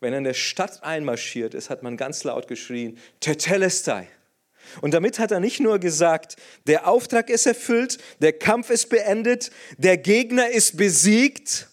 wenn 0.00 0.12
er 0.12 0.18
in 0.18 0.24
der 0.24 0.34
Stadt 0.34 0.82
einmarschiert 0.82 1.54
ist, 1.54 1.70
hat 1.70 1.82
man 1.82 1.96
ganz 1.96 2.24
laut 2.24 2.48
geschrien, 2.48 2.98
Tetelestai. 3.20 4.08
Und 4.80 4.92
damit 4.94 5.18
hat 5.18 5.30
er 5.30 5.40
nicht 5.40 5.60
nur 5.60 5.78
gesagt, 5.78 6.36
der 6.66 6.88
Auftrag 6.88 7.30
ist 7.30 7.46
erfüllt, 7.46 7.98
der 8.20 8.32
Kampf 8.32 8.70
ist 8.70 8.88
beendet, 8.88 9.50
der 9.78 9.96
Gegner 9.96 10.50
ist 10.50 10.76
besiegt, 10.76 11.68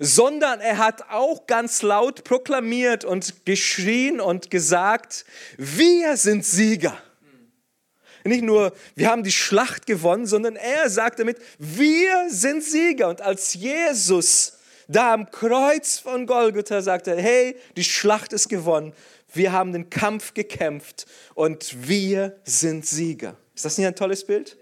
sondern 0.00 0.60
er 0.60 0.78
hat 0.78 1.10
auch 1.10 1.46
ganz 1.46 1.82
laut 1.82 2.24
proklamiert 2.24 3.04
und 3.04 3.44
geschrien 3.44 4.20
und 4.20 4.50
gesagt, 4.50 5.24
wir 5.58 6.16
sind 6.16 6.44
Sieger. 6.44 6.96
Nicht 8.26 8.42
nur, 8.42 8.72
wir 8.94 9.08
haben 9.10 9.22
die 9.22 9.32
Schlacht 9.32 9.86
gewonnen, 9.86 10.26
sondern 10.26 10.56
er 10.56 10.88
sagt 10.90 11.18
damit, 11.18 11.38
wir 11.58 12.28
sind 12.28 12.62
Sieger. 12.62 13.08
Und 13.08 13.20
als 13.20 13.54
Jesus 13.54 14.56
da 14.88 15.12
am 15.12 15.30
Kreuz 15.30 15.98
von 15.98 16.26
Golgotha 16.26 16.80
sagte, 16.80 17.16
hey, 17.16 17.56
die 17.76 17.84
Schlacht 17.84 18.32
ist 18.32 18.48
gewonnen, 18.48 18.92
wir 19.32 19.52
haben 19.52 19.72
den 19.72 19.90
Kampf 19.90 20.34
gekämpft 20.34 21.06
und 21.34 21.88
wir 21.88 22.38
sind 22.44 22.86
Sieger. 22.86 23.36
Ist 23.54 23.64
das 23.64 23.76
nicht 23.78 23.86
ein 23.86 23.96
tolles 23.96 24.24
Bild? 24.24 24.56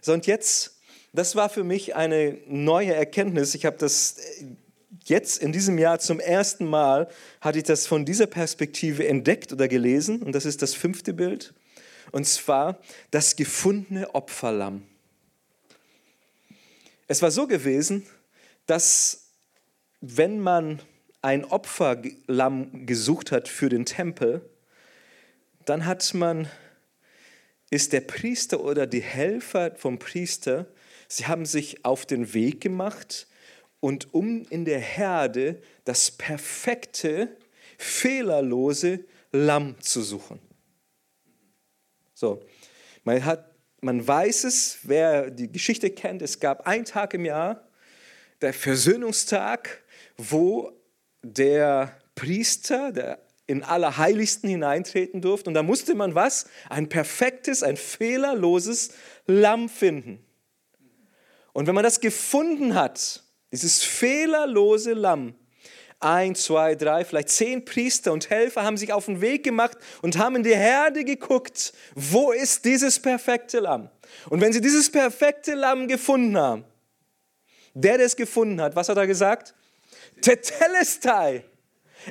So, 0.00 0.12
und 0.12 0.26
jetzt, 0.26 0.76
das 1.12 1.36
war 1.36 1.48
für 1.48 1.64
mich 1.64 1.94
eine 1.94 2.38
neue 2.46 2.94
Erkenntnis. 2.94 3.54
Ich 3.54 3.66
habe 3.66 3.76
das 3.76 4.16
jetzt 5.04 5.38
in 5.38 5.52
diesem 5.52 5.78
Jahr 5.78 5.98
zum 5.98 6.20
ersten 6.20 6.64
Mal, 6.64 7.08
hatte 7.40 7.58
ich 7.58 7.64
das 7.64 7.86
von 7.86 8.04
dieser 8.04 8.26
Perspektive 8.26 9.06
entdeckt 9.06 9.52
oder 9.52 9.68
gelesen. 9.68 10.22
Und 10.22 10.32
das 10.32 10.44
ist 10.44 10.62
das 10.62 10.74
fünfte 10.74 11.12
Bild. 11.12 11.54
Und 12.12 12.26
zwar 12.26 12.78
das 13.10 13.36
gefundene 13.36 14.14
Opferlamm. 14.14 14.86
Es 17.08 17.22
war 17.22 17.30
so 17.30 17.46
gewesen, 17.46 18.06
dass 18.66 19.30
wenn 20.00 20.40
man 20.40 20.80
ein 21.22 21.44
Opferlamm 21.44 22.86
gesucht 22.86 23.32
hat 23.32 23.48
für 23.48 23.68
den 23.68 23.86
Tempel, 23.86 24.48
dann 25.64 25.86
hat 25.86 26.14
man, 26.14 26.48
ist 27.70 27.92
der 27.92 28.00
Priester 28.00 28.60
oder 28.60 28.86
die 28.86 29.02
Helfer 29.02 29.74
vom 29.76 29.98
Priester, 29.98 30.66
sie 31.08 31.26
haben 31.26 31.46
sich 31.46 31.84
auf 31.84 32.06
den 32.06 32.34
Weg 32.34 32.60
gemacht 32.60 33.26
und 33.80 34.14
um 34.14 34.44
in 34.50 34.64
der 34.64 34.80
Herde 34.80 35.60
das 35.84 36.10
perfekte, 36.10 37.36
fehlerlose 37.78 39.04
Lamm 39.32 39.80
zu 39.80 40.02
suchen. 40.02 40.40
So, 42.18 42.42
man, 43.04 43.22
hat, 43.26 43.52
man 43.82 44.08
weiß 44.08 44.44
es, 44.44 44.78
wer 44.84 45.30
die 45.30 45.52
Geschichte 45.52 45.90
kennt, 45.90 46.22
es 46.22 46.40
gab 46.40 46.66
einen 46.66 46.86
Tag 46.86 47.12
im 47.12 47.26
Jahr, 47.26 47.68
der 48.40 48.54
Versöhnungstag, 48.54 49.82
wo 50.16 50.72
der 51.22 51.94
Priester, 52.14 52.90
der 52.90 53.18
in 53.46 53.62
Allerheiligsten 53.62 54.48
hineintreten 54.48 55.20
durfte. 55.20 55.50
Und 55.50 55.54
da 55.54 55.62
musste 55.62 55.94
man 55.94 56.14
was? 56.14 56.46
Ein 56.70 56.88
perfektes, 56.88 57.62
ein 57.62 57.76
fehlerloses 57.76 58.94
Lamm 59.26 59.68
finden. 59.68 60.24
Und 61.52 61.66
wenn 61.66 61.74
man 61.74 61.84
das 61.84 62.00
gefunden 62.00 62.74
hat, 62.74 63.22
Dieses 63.52 63.82
fehlerlose 63.84 64.94
Lamm. 64.94 65.34
Ein, 65.98 66.34
zwei, 66.34 66.74
drei, 66.74 67.04
vielleicht 67.04 67.30
zehn 67.30 67.64
Priester 67.64 68.12
und 68.12 68.28
Helfer 68.28 68.62
haben 68.64 68.76
sich 68.76 68.92
auf 68.92 69.06
den 69.06 69.20
Weg 69.20 69.44
gemacht 69.44 69.78
und 70.02 70.18
haben 70.18 70.36
in 70.36 70.42
die 70.42 70.54
Herde 70.54 71.04
geguckt, 71.04 71.72
wo 71.94 72.32
ist 72.32 72.64
dieses 72.66 73.00
perfekte 73.00 73.60
Lamm? 73.60 73.88
Und 74.28 74.40
wenn 74.40 74.52
sie 74.52 74.60
dieses 74.60 74.90
perfekte 74.90 75.54
Lamm 75.54 75.88
gefunden 75.88 76.36
haben, 76.36 76.64
der, 77.72 77.96
der 77.96 78.06
es 78.06 78.16
gefunden 78.16 78.60
hat, 78.60 78.76
was 78.76 78.88
hat 78.88 78.98
er 78.98 79.06
gesagt? 79.06 79.54
Tetelestai. 80.20 81.44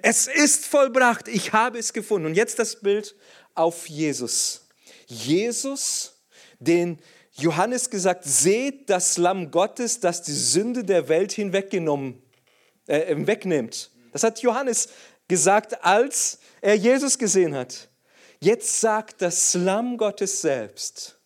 Es 0.02 0.28
ist 0.28 0.66
vollbracht. 0.66 1.28
Ich 1.28 1.54
habe 1.54 1.80
es 1.80 1.94
gefunden. 1.94 2.28
Und 2.28 2.36
jetzt 2.36 2.60
das 2.60 2.80
Bild 2.82 3.16
auf 3.54 3.88
Jesus. 3.88 4.68
Jesus, 5.08 6.22
den 6.60 7.00
Johannes 7.34 7.90
gesagt, 7.90 8.24
seht 8.26 8.90
das 8.90 9.18
Lamm 9.18 9.52
Gottes, 9.52 10.00
das 10.00 10.22
die 10.22 10.34
Sünde 10.34 10.84
der 10.84 11.10
Welt 11.10 11.32
hinweggenommen, 11.32 12.22
äh, 12.88 13.16
wegnimmt. 13.18 13.92
Das 14.12 14.24
hat 14.24 14.42
Johannes 14.42 14.90
gesagt, 15.28 15.84
als 15.84 16.40
er 16.62 16.76
Jesus 16.76 17.18
gesehen 17.18 17.56
hat. 17.56 17.90
Jetzt 18.40 18.80
sagt 18.80 19.22
das 19.22 19.54
Lamm 19.54 19.98
Gottes 19.98 20.42
selbst, 20.42 21.20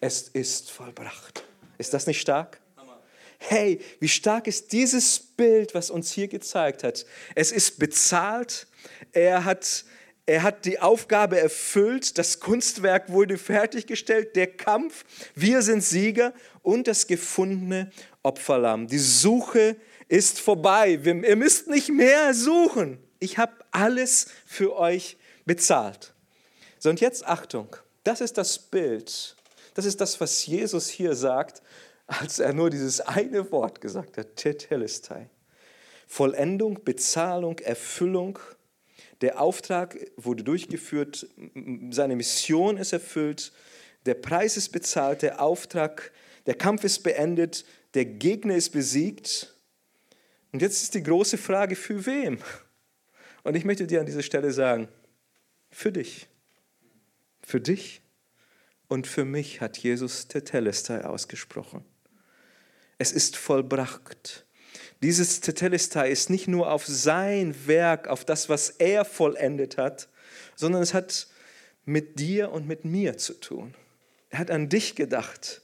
es 0.00 0.28
ist 0.28 0.70
vollbracht. 0.70 1.44
Ist 1.78 1.94
das 1.94 2.06
nicht 2.06 2.20
stark? 2.20 2.60
Hey, 3.38 3.80
wie 4.00 4.08
stark 4.08 4.46
ist 4.46 4.70
dieses 4.72 5.18
Bild, 5.18 5.74
was 5.74 5.90
uns 5.90 6.12
hier 6.12 6.28
gezeigt 6.28 6.84
hat? 6.84 7.06
Es 7.34 7.52
ist 7.52 7.78
bezahlt, 7.78 8.66
er 9.12 9.46
hat, 9.46 9.86
er 10.26 10.42
hat 10.42 10.66
die 10.66 10.78
Aufgabe 10.78 11.40
erfüllt, 11.40 12.18
das 12.18 12.38
Kunstwerk 12.38 13.08
wurde 13.08 13.38
fertiggestellt, 13.38 14.36
der 14.36 14.46
Kampf, 14.46 15.04
wir 15.34 15.62
sind 15.62 15.82
Sieger 15.82 16.34
und 16.62 16.86
das 16.86 17.06
gefundene 17.06 17.90
Opferlamm. 18.22 18.86
Die 18.86 18.98
Suche 18.98 19.76
ist 20.10 20.40
vorbei, 20.40 20.98
ihr 21.02 21.36
müsst 21.36 21.68
nicht 21.68 21.88
mehr 21.88 22.34
suchen. 22.34 22.98
Ich 23.18 23.38
habe 23.38 23.52
alles 23.70 24.26
für 24.46 24.76
euch 24.76 25.16
bezahlt. 25.44 26.12
So, 26.78 26.90
und 26.90 27.00
jetzt 27.00 27.26
Achtung, 27.26 27.76
das 28.04 28.20
ist 28.20 28.36
das 28.38 28.58
Bild, 28.58 29.36
das 29.74 29.84
ist 29.84 30.00
das, 30.00 30.20
was 30.20 30.46
Jesus 30.46 30.88
hier 30.88 31.14
sagt 31.14 31.62
als 32.10 32.40
er 32.40 32.52
nur 32.52 32.70
dieses 32.70 33.00
eine 33.00 33.52
Wort 33.52 33.80
gesagt 33.80 34.18
hat, 34.18 34.36
Tetelestai. 34.36 35.30
Vollendung, 36.08 36.82
Bezahlung, 36.84 37.58
Erfüllung. 37.60 38.38
Der 39.20 39.40
Auftrag 39.40 39.96
wurde 40.16 40.42
durchgeführt, 40.42 41.28
seine 41.90 42.16
Mission 42.16 42.78
ist 42.78 42.92
erfüllt, 42.92 43.52
der 44.06 44.14
Preis 44.14 44.56
ist 44.56 44.70
bezahlt, 44.70 45.22
der 45.22 45.40
Auftrag, 45.40 46.10
der 46.46 46.54
Kampf 46.54 46.82
ist 46.84 47.02
beendet, 47.02 47.64
der 47.94 48.06
Gegner 48.06 48.56
ist 48.56 48.70
besiegt. 48.70 49.54
Und 50.52 50.62
jetzt 50.62 50.82
ist 50.82 50.94
die 50.94 51.02
große 51.02 51.38
Frage, 51.38 51.76
für 51.76 52.06
wem? 52.06 52.38
Und 53.42 53.56
ich 53.56 53.64
möchte 53.64 53.86
dir 53.86 54.00
an 54.00 54.06
dieser 54.06 54.22
Stelle 54.22 54.52
sagen, 54.52 54.88
für 55.70 55.92
dich. 55.92 56.28
Für 57.42 57.60
dich 57.60 58.02
und 58.88 59.06
für 59.06 59.24
mich 59.24 59.60
hat 59.60 59.78
Jesus 59.78 60.28
Tetelestai 60.28 61.04
ausgesprochen. 61.04 61.84
Es 62.98 63.12
ist 63.12 63.36
vollbracht. 63.36 64.44
Dieses 65.02 65.40
Tetelestai 65.40 66.10
ist 66.10 66.28
nicht 66.28 66.48
nur 66.48 66.70
auf 66.70 66.86
sein 66.86 67.66
Werk, 67.66 68.08
auf 68.08 68.24
das, 68.24 68.48
was 68.48 68.68
er 68.70 69.04
vollendet 69.04 69.78
hat, 69.78 70.08
sondern 70.56 70.82
es 70.82 70.92
hat 70.92 71.28
mit 71.86 72.18
dir 72.18 72.52
und 72.52 72.66
mit 72.66 72.84
mir 72.84 73.16
zu 73.16 73.34
tun. 73.34 73.74
Er 74.28 74.40
hat 74.40 74.50
an 74.50 74.68
dich 74.68 74.94
gedacht. 74.94 75.62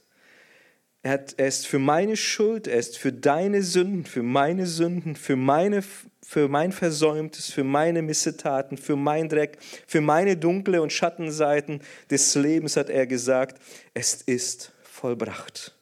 Er, 1.07 1.13
hat, 1.13 1.35
er 1.37 1.47
ist 1.47 1.67
für 1.67 1.79
meine 1.79 2.17
Schuld, 2.17 2.67
er 2.67 2.79
ist 2.79 2.97
für 2.97 3.13
deine 3.13 3.63
Sünden, 3.63 4.03
für 4.03 4.23
meine 4.23 4.67
Sünden, 4.67 5.15
für, 5.15 5.37
meine, 5.37 5.81
für 6.21 6.49
mein 6.49 6.73
Versäumtes, 6.73 7.49
für 7.49 7.63
meine 7.63 8.01
Missetaten, 8.01 8.77
für 8.77 8.97
mein 8.97 9.29
Dreck, 9.29 9.57
für 9.87 10.01
meine 10.01 10.35
dunkle 10.35 10.81
und 10.81 10.91
Schattenseiten 10.91 11.79
des 12.09 12.35
Lebens 12.35 12.75
hat 12.75 12.89
er 12.89 13.07
gesagt, 13.07 13.57
es 13.93 14.15
ist 14.15 14.73
vollbracht. 14.83 15.77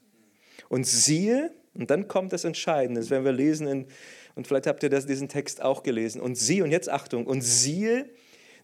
Und 0.69 0.85
siehe, 0.85 1.49
und 1.73 1.89
dann 1.89 2.07
kommt 2.07 2.31
das 2.31 2.43
Entscheidende, 2.43 3.01
das 3.01 3.09
werden 3.09 3.25
wir 3.25 3.31
lesen, 3.31 3.65
in, 3.65 3.87
und 4.35 4.45
vielleicht 4.45 4.67
habt 4.67 4.83
ihr 4.83 4.89
das, 4.89 5.07
diesen 5.07 5.27
Text 5.27 5.59
auch 5.59 5.81
gelesen. 5.81 6.21
Und 6.21 6.37
siehe, 6.37 6.63
und 6.63 6.69
jetzt 6.69 6.87
Achtung, 6.87 7.25
und 7.25 7.41
siehe, 7.41 8.07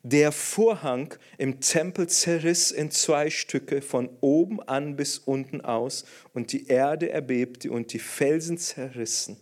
der 0.04 0.32
Vorhang 0.32 1.14
im 1.38 1.60
Tempel 1.60 2.08
zerriss 2.08 2.72
in 2.72 2.90
zwei 2.92 3.30
Stücke 3.30 3.82
von 3.82 4.10
oben 4.20 4.62
an 4.62 4.96
bis 4.96 5.20
unten 5.20 5.62
aus 5.62 6.06
und 6.34 6.52
die 6.52 6.68
Erde 6.68 7.12
erbebte 7.12 7.72
und 7.72 7.94
die 7.94 8.00
Felsen 8.00 8.58
zerrissen. 8.58 9.38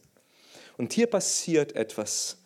Und 0.77 0.93
hier 0.93 1.07
passiert 1.07 1.75
etwas, 1.75 2.37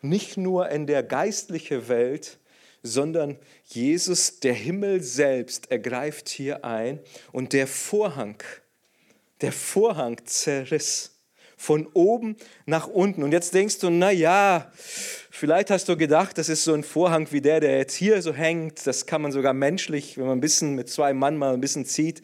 nicht 0.00 0.36
nur 0.36 0.68
in 0.70 0.86
der 0.86 1.02
geistlichen 1.02 1.88
Welt, 1.88 2.38
sondern 2.82 3.38
Jesus, 3.64 4.40
der 4.40 4.54
Himmel 4.54 5.02
selbst, 5.02 5.70
ergreift 5.70 6.28
hier 6.28 6.64
ein 6.64 7.00
und 7.30 7.52
der 7.52 7.68
Vorhang, 7.68 8.42
der 9.40 9.52
Vorhang 9.52 10.20
zerriss. 10.24 11.10
Von 11.56 11.86
oben 11.94 12.36
nach 12.66 12.88
unten. 12.88 13.22
Und 13.22 13.30
jetzt 13.30 13.54
denkst 13.54 13.78
du, 13.78 13.88
na 13.88 14.10
ja, 14.10 14.72
vielleicht 15.34 15.70
hast 15.70 15.88
du 15.88 15.96
gedacht, 15.96 16.38
das 16.38 16.48
ist 16.48 16.64
so 16.64 16.74
ein 16.74 16.84
Vorhang 16.84 17.26
wie 17.32 17.40
der, 17.40 17.60
der 17.60 17.78
jetzt 17.78 17.94
hier 17.94 18.22
so 18.22 18.32
hängt. 18.32 18.86
Das 18.86 19.06
kann 19.06 19.22
man 19.22 19.32
sogar 19.32 19.52
menschlich, 19.52 20.16
wenn 20.18 20.26
man 20.26 20.38
ein 20.38 20.40
bisschen 20.40 20.74
mit 20.74 20.88
zwei 20.88 21.12
Mann 21.12 21.36
mal 21.36 21.54
ein 21.54 21.60
bisschen 21.60 21.86
zieht, 21.86 22.22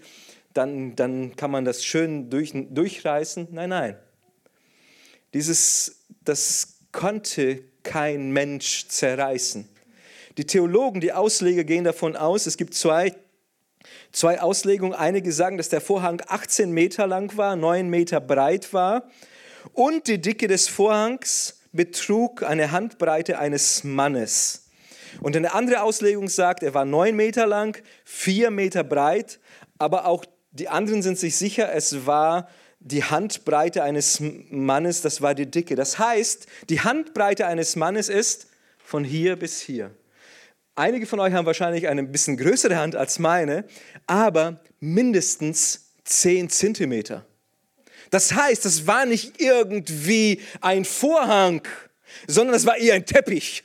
dann, 0.54 0.94
dann 0.94 1.34
kann 1.34 1.50
man 1.50 1.64
das 1.64 1.84
schön 1.84 2.30
durch, 2.30 2.52
durchreißen. 2.54 3.48
Nein, 3.50 3.70
nein. 3.70 3.96
Dieses, 5.34 6.04
das 6.24 6.78
konnte 6.92 7.62
kein 7.82 8.30
Mensch 8.30 8.86
zerreißen. 8.88 9.68
Die 10.36 10.46
Theologen, 10.46 11.00
die 11.00 11.12
Ausleger 11.12 11.64
gehen 11.64 11.84
davon 11.84 12.14
aus, 12.14 12.46
es 12.46 12.56
gibt 12.56 12.74
zwei 12.74 13.14
Zwei 14.12 14.40
Auslegungen. 14.40 14.94
Einige 14.94 15.32
sagen, 15.32 15.58
dass 15.58 15.68
der 15.68 15.80
Vorhang 15.80 16.22
18 16.26 16.70
Meter 16.70 17.06
lang 17.06 17.36
war, 17.36 17.56
9 17.56 17.88
Meter 17.88 18.20
breit 18.20 18.72
war 18.72 19.08
und 19.72 20.06
die 20.08 20.20
Dicke 20.20 20.48
des 20.48 20.68
Vorhangs 20.68 21.57
betrug 21.72 22.42
eine 22.42 22.72
Handbreite 22.72 23.38
eines 23.38 23.84
Mannes. 23.84 24.68
Und 25.20 25.36
eine 25.36 25.54
andere 25.54 25.82
Auslegung 25.82 26.28
sagt, 26.28 26.62
er 26.62 26.74
war 26.74 26.84
9 26.84 27.14
Meter 27.14 27.46
lang, 27.46 27.80
4 28.04 28.50
Meter 28.50 28.84
breit, 28.84 29.40
aber 29.78 30.06
auch 30.06 30.24
die 30.52 30.68
anderen 30.68 31.02
sind 31.02 31.18
sich 31.18 31.36
sicher, 31.36 31.72
es 31.72 32.06
war 32.06 32.48
die 32.80 33.04
Handbreite 33.04 33.82
eines 33.82 34.20
Mannes, 34.20 35.02
das 35.02 35.20
war 35.20 35.34
die 35.34 35.50
Dicke. 35.50 35.74
Das 35.74 35.98
heißt, 35.98 36.46
die 36.68 36.80
Handbreite 36.80 37.46
eines 37.46 37.76
Mannes 37.76 38.08
ist 38.08 38.48
von 38.78 39.04
hier 39.04 39.36
bis 39.36 39.60
hier. 39.60 39.90
Einige 40.74 41.06
von 41.06 41.18
euch 41.18 41.32
haben 41.32 41.46
wahrscheinlich 41.46 41.88
eine 41.88 42.04
bisschen 42.04 42.36
größere 42.36 42.76
Hand 42.76 42.94
als 42.94 43.18
meine, 43.18 43.64
aber 44.06 44.60
mindestens 44.78 45.92
10 46.04 46.48
Zentimeter. 46.50 47.26
Das 48.10 48.32
heißt, 48.34 48.64
es 48.66 48.86
war 48.86 49.06
nicht 49.06 49.40
irgendwie 49.40 50.40
ein 50.60 50.84
Vorhang, 50.84 51.62
sondern 52.26 52.56
es 52.56 52.66
war 52.66 52.76
eher 52.76 52.94
ein 52.94 53.06
Teppich. 53.06 53.64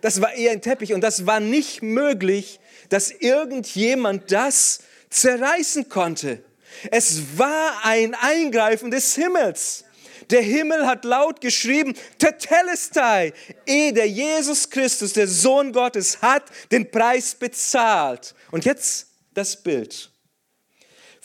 Das 0.00 0.20
war 0.20 0.34
eher 0.34 0.52
ein 0.52 0.60
Teppich 0.60 0.92
und 0.92 1.00
das 1.00 1.26
war 1.26 1.40
nicht 1.40 1.82
möglich, 1.82 2.60
dass 2.88 3.10
irgendjemand 3.10 4.30
das 4.30 4.80
zerreißen 5.10 5.88
konnte. 5.88 6.42
Es 6.90 7.38
war 7.38 7.84
ein 7.84 8.14
Eingreifen 8.14 8.90
des 8.90 9.14
Himmels. 9.14 9.84
Der 10.30 10.42
Himmel 10.42 10.86
hat 10.86 11.04
laut 11.04 11.40
geschrieben, 11.40 11.94
Tetelestai, 12.18 13.32
eh 13.64 13.92
der 13.92 14.08
Jesus 14.08 14.68
Christus, 14.68 15.12
der 15.12 15.28
Sohn 15.28 15.72
Gottes, 15.72 16.20
hat 16.20 16.44
den 16.72 16.90
Preis 16.90 17.34
bezahlt. 17.34 18.34
Und 18.50 18.64
jetzt 18.64 19.06
das 19.34 19.62
Bild. 19.62 20.10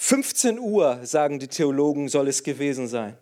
15 0.03 0.57
Uhr, 0.57 0.99
sagen 1.03 1.37
die 1.37 1.47
Theologen, 1.47 2.09
soll 2.09 2.27
es 2.27 2.41
gewesen 2.41 2.87
sein. 2.87 3.15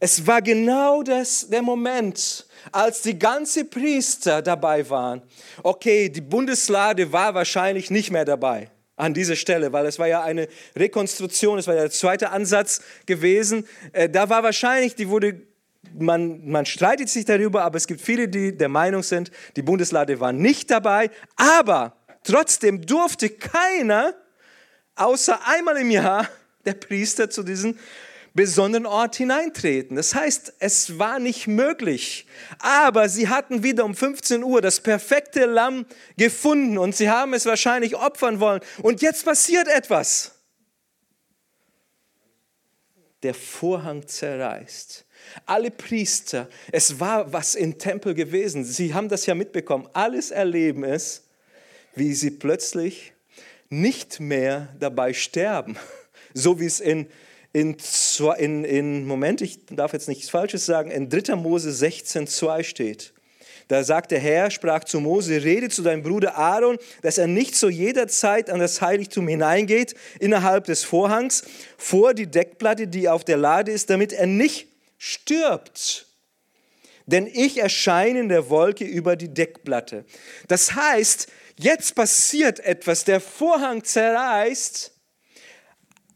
Es 0.00 0.26
war 0.26 0.42
genau 0.42 1.04
das, 1.04 1.48
der 1.48 1.62
Moment, 1.62 2.44
als 2.72 3.02
die 3.02 3.16
ganzen 3.16 3.70
Priester 3.70 4.42
dabei 4.42 4.90
waren. 4.90 5.22
Okay, 5.62 6.08
die 6.08 6.20
Bundeslade 6.20 7.12
war 7.12 7.34
wahrscheinlich 7.34 7.92
nicht 7.92 8.10
mehr 8.10 8.24
dabei 8.24 8.68
an 8.96 9.14
dieser 9.14 9.36
Stelle, 9.36 9.72
weil 9.72 9.86
es 9.86 10.00
war 10.00 10.08
ja 10.08 10.24
eine 10.24 10.48
Rekonstruktion, 10.74 11.60
es 11.60 11.68
war 11.68 11.76
ja 11.76 11.82
der 11.82 11.92
zweite 11.92 12.30
Ansatz 12.30 12.82
gewesen. 13.06 13.64
Äh, 13.92 14.08
da 14.08 14.28
war 14.28 14.42
wahrscheinlich, 14.42 14.96
die 14.96 15.08
wurde, 15.08 15.40
man, 15.96 16.44
man 16.44 16.66
streitet 16.66 17.10
sich 17.10 17.26
darüber, 17.26 17.62
aber 17.62 17.76
es 17.76 17.86
gibt 17.86 18.00
viele, 18.00 18.26
die 18.26 18.56
der 18.56 18.68
Meinung 18.68 19.04
sind, 19.04 19.30
die 19.54 19.62
Bundeslade 19.62 20.18
war 20.18 20.32
nicht 20.32 20.68
dabei, 20.68 21.10
aber 21.36 21.96
trotzdem 22.24 22.84
durfte 22.84 23.28
keiner, 23.28 24.14
außer 24.96 25.46
einmal 25.46 25.76
im 25.78 25.90
Jahr, 25.90 26.28
der 26.64 26.74
Priester 26.74 27.30
zu 27.30 27.42
diesen 27.42 27.78
besonderen 28.34 28.86
Ort 28.86 29.16
hineintreten. 29.16 29.96
Das 29.96 30.14
heißt, 30.14 30.54
es 30.58 30.98
war 30.98 31.18
nicht 31.18 31.46
möglich. 31.46 32.26
Aber 32.60 33.08
sie 33.08 33.28
hatten 33.28 33.62
wieder 33.62 33.84
um 33.84 33.94
15 33.94 34.42
Uhr 34.42 34.62
das 34.62 34.80
perfekte 34.80 35.44
Lamm 35.44 35.84
gefunden 36.16 36.78
und 36.78 36.96
sie 36.96 37.10
haben 37.10 37.34
es 37.34 37.44
wahrscheinlich 37.44 37.96
opfern 37.96 38.40
wollen. 38.40 38.60
Und 38.80 39.02
jetzt 39.02 39.24
passiert 39.24 39.68
etwas. 39.68 40.32
der 43.22 43.34
Vorhang 43.34 44.06
zerreißt. 44.06 45.04
Alle 45.46 45.70
Priester, 45.70 46.48
es 46.72 46.98
war 46.98 47.32
was 47.32 47.54
im 47.54 47.78
Tempel 47.78 48.14
gewesen. 48.14 48.64
Sie 48.64 48.92
haben 48.92 49.08
das 49.08 49.26
ja 49.26 49.34
mitbekommen. 49.34 49.88
Alles 49.92 50.30
erleben 50.30 50.84
es, 50.84 51.22
wie 51.94 52.14
sie 52.14 52.30
plötzlich 52.30 53.12
nicht 53.72 54.20
mehr 54.20 54.68
dabei 54.78 55.12
sterben. 55.12 55.76
So 56.34 56.58
wie 56.58 56.64
es 56.64 56.80
in, 56.80 57.08
in, 57.52 57.76
in, 58.38 58.64
in 58.64 59.06
Moment, 59.06 59.42
ich 59.42 59.66
darf 59.66 59.92
jetzt 59.92 60.08
nichts 60.08 60.30
Falsches 60.30 60.64
sagen, 60.64 60.90
in 60.90 61.10
3. 61.10 61.36
Mose 61.36 61.70
16, 61.70 62.26
2 62.26 62.62
steht. 62.62 63.12
Da 63.68 63.84
sagt 63.84 64.12
der 64.12 64.18
Herr, 64.18 64.50
sprach 64.50 64.84
zu 64.84 64.98
Mose, 64.98 65.44
rede 65.44 65.68
zu 65.68 65.82
deinem 65.82 66.02
Bruder 66.02 66.38
Aaron, 66.38 66.78
dass 67.02 67.18
er 67.18 67.26
nicht 67.26 67.54
zu 67.54 67.68
jeder 67.68 68.08
Zeit 68.08 68.48
an 68.48 68.60
das 68.60 68.80
Heiligtum 68.80 69.28
hineingeht, 69.28 69.94
innerhalb 70.20 70.64
des 70.64 70.84
Vorhangs, 70.84 71.42
vor 71.76 72.14
die 72.14 72.28
Deckplatte, 72.28 72.88
die 72.88 73.10
auf 73.10 73.24
der 73.24 73.36
Lade 73.36 73.70
ist, 73.72 73.90
damit 73.90 74.14
er 74.14 74.26
nicht 74.26 74.68
stirbt. 74.96 76.06
Denn 77.04 77.26
ich 77.26 77.58
erscheine 77.58 78.20
in 78.20 78.30
der 78.30 78.48
Wolke 78.48 78.84
über 78.84 79.16
die 79.16 79.28
Deckplatte. 79.28 80.06
Das 80.48 80.74
heißt, 80.74 81.28
jetzt 81.58 81.94
passiert 81.94 82.60
etwas, 82.60 83.04
der 83.04 83.20
Vorhang 83.20 83.84
zerreißt 83.84 84.92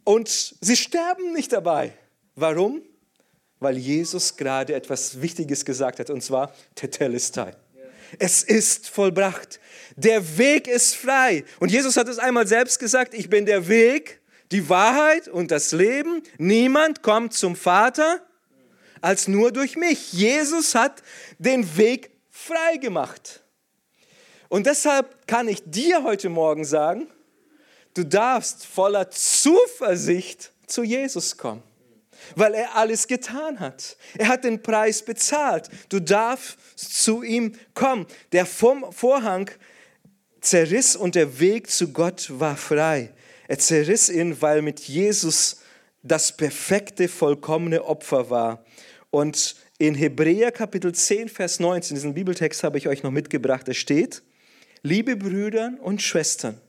und 0.04 0.28
sie 0.60 0.76
sterben 0.76 1.32
nicht 1.32 1.52
dabei. 1.52 1.92
Warum? 2.34 2.82
weil 3.60 3.78
Jesus 3.78 4.36
gerade 4.36 4.74
etwas 4.74 5.20
Wichtiges 5.20 5.64
gesagt 5.64 5.98
hat, 5.98 6.10
und 6.10 6.22
zwar 6.22 6.54
Tetelestai. 6.74 7.54
Es 8.18 8.42
ist 8.42 8.88
vollbracht. 8.88 9.58
Der 9.96 10.38
Weg 10.38 10.68
ist 10.68 10.94
frei. 10.94 11.44
Und 11.58 11.72
Jesus 11.72 11.96
hat 11.96 12.08
es 12.08 12.18
einmal 12.18 12.46
selbst 12.46 12.78
gesagt, 12.78 13.14
ich 13.14 13.28
bin 13.28 13.46
der 13.46 13.66
Weg, 13.66 14.20
die 14.52 14.68
Wahrheit 14.68 15.26
und 15.26 15.50
das 15.50 15.72
Leben. 15.72 16.22
Niemand 16.38 17.02
kommt 17.02 17.34
zum 17.34 17.56
Vater 17.56 18.24
als 19.00 19.26
nur 19.26 19.50
durch 19.50 19.76
mich. 19.76 20.12
Jesus 20.12 20.74
hat 20.74 21.02
den 21.38 21.76
Weg 21.76 22.10
frei 22.30 22.76
gemacht. 22.76 23.42
Und 24.48 24.66
deshalb 24.66 25.26
kann 25.26 25.48
ich 25.48 25.62
dir 25.64 26.02
heute 26.02 26.28
Morgen 26.28 26.64
sagen, 26.64 27.08
du 27.94 28.04
darfst 28.04 28.64
voller 28.66 29.10
Zuversicht 29.10 30.52
zu 30.66 30.82
Jesus 30.82 31.36
kommen 31.36 31.62
weil 32.34 32.54
er 32.54 32.74
alles 32.76 33.06
getan 33.06 33.60
hat. 33.60 33.96
Er 34.18 34.28
hat 34.28 34.44
den 34.44 34.62
Preis 34.62 35.02
bezahlt. 35.02 35.68
Du 35.88 36.00
darfst 36.00 36.58
zu 36.76 37.22
ihm 37.22 37.52
kommen. 37.74 38.06
Der 38.32 38.46
Vorhang 38.46 39.50
zerriss 40.40 40.96
und 40.96 41.14
der 41.14 41.38
Weg 41.38 41.70
zu 41.70 41.92
Gott 41.92 42.28
war 42.30 42.56
frei. 42.56 43.12
Er 43.48 43.58
zerriss 43.58 44.08
ihn, 44.08 44.40
weil 44.42 44.62
mit 44.62 44.80
Jesus 44.80 45.60
das 46.02 46.36
perfekte, 46.36 47.08
vollkommene 47.08 47.84
Opfer 47.84 48.30
war. 48.30 48.64
Und 49.10 49.56
in 49.78 49.94
Hebräer 49.94 50.52
Kapitel 50.52 50.94
10, 50.94 51.28
Vers 51.28 51.60
19, 51.60 51.94
diesen 51.94 52.14
Bibeltext 52.14 52.64
habe 52.64 52.78
ich 52.78 52.88
euch 52.88 53.02
noch 53.02 53.10
mitgebracht, 53.10 53.68
da 53.68 53.74
steht, 53.74 54.22
liebe 54.86 55.16
Brüder 55.16 55.72
und 55.80 56.02
Schwestern, 56.02 56.60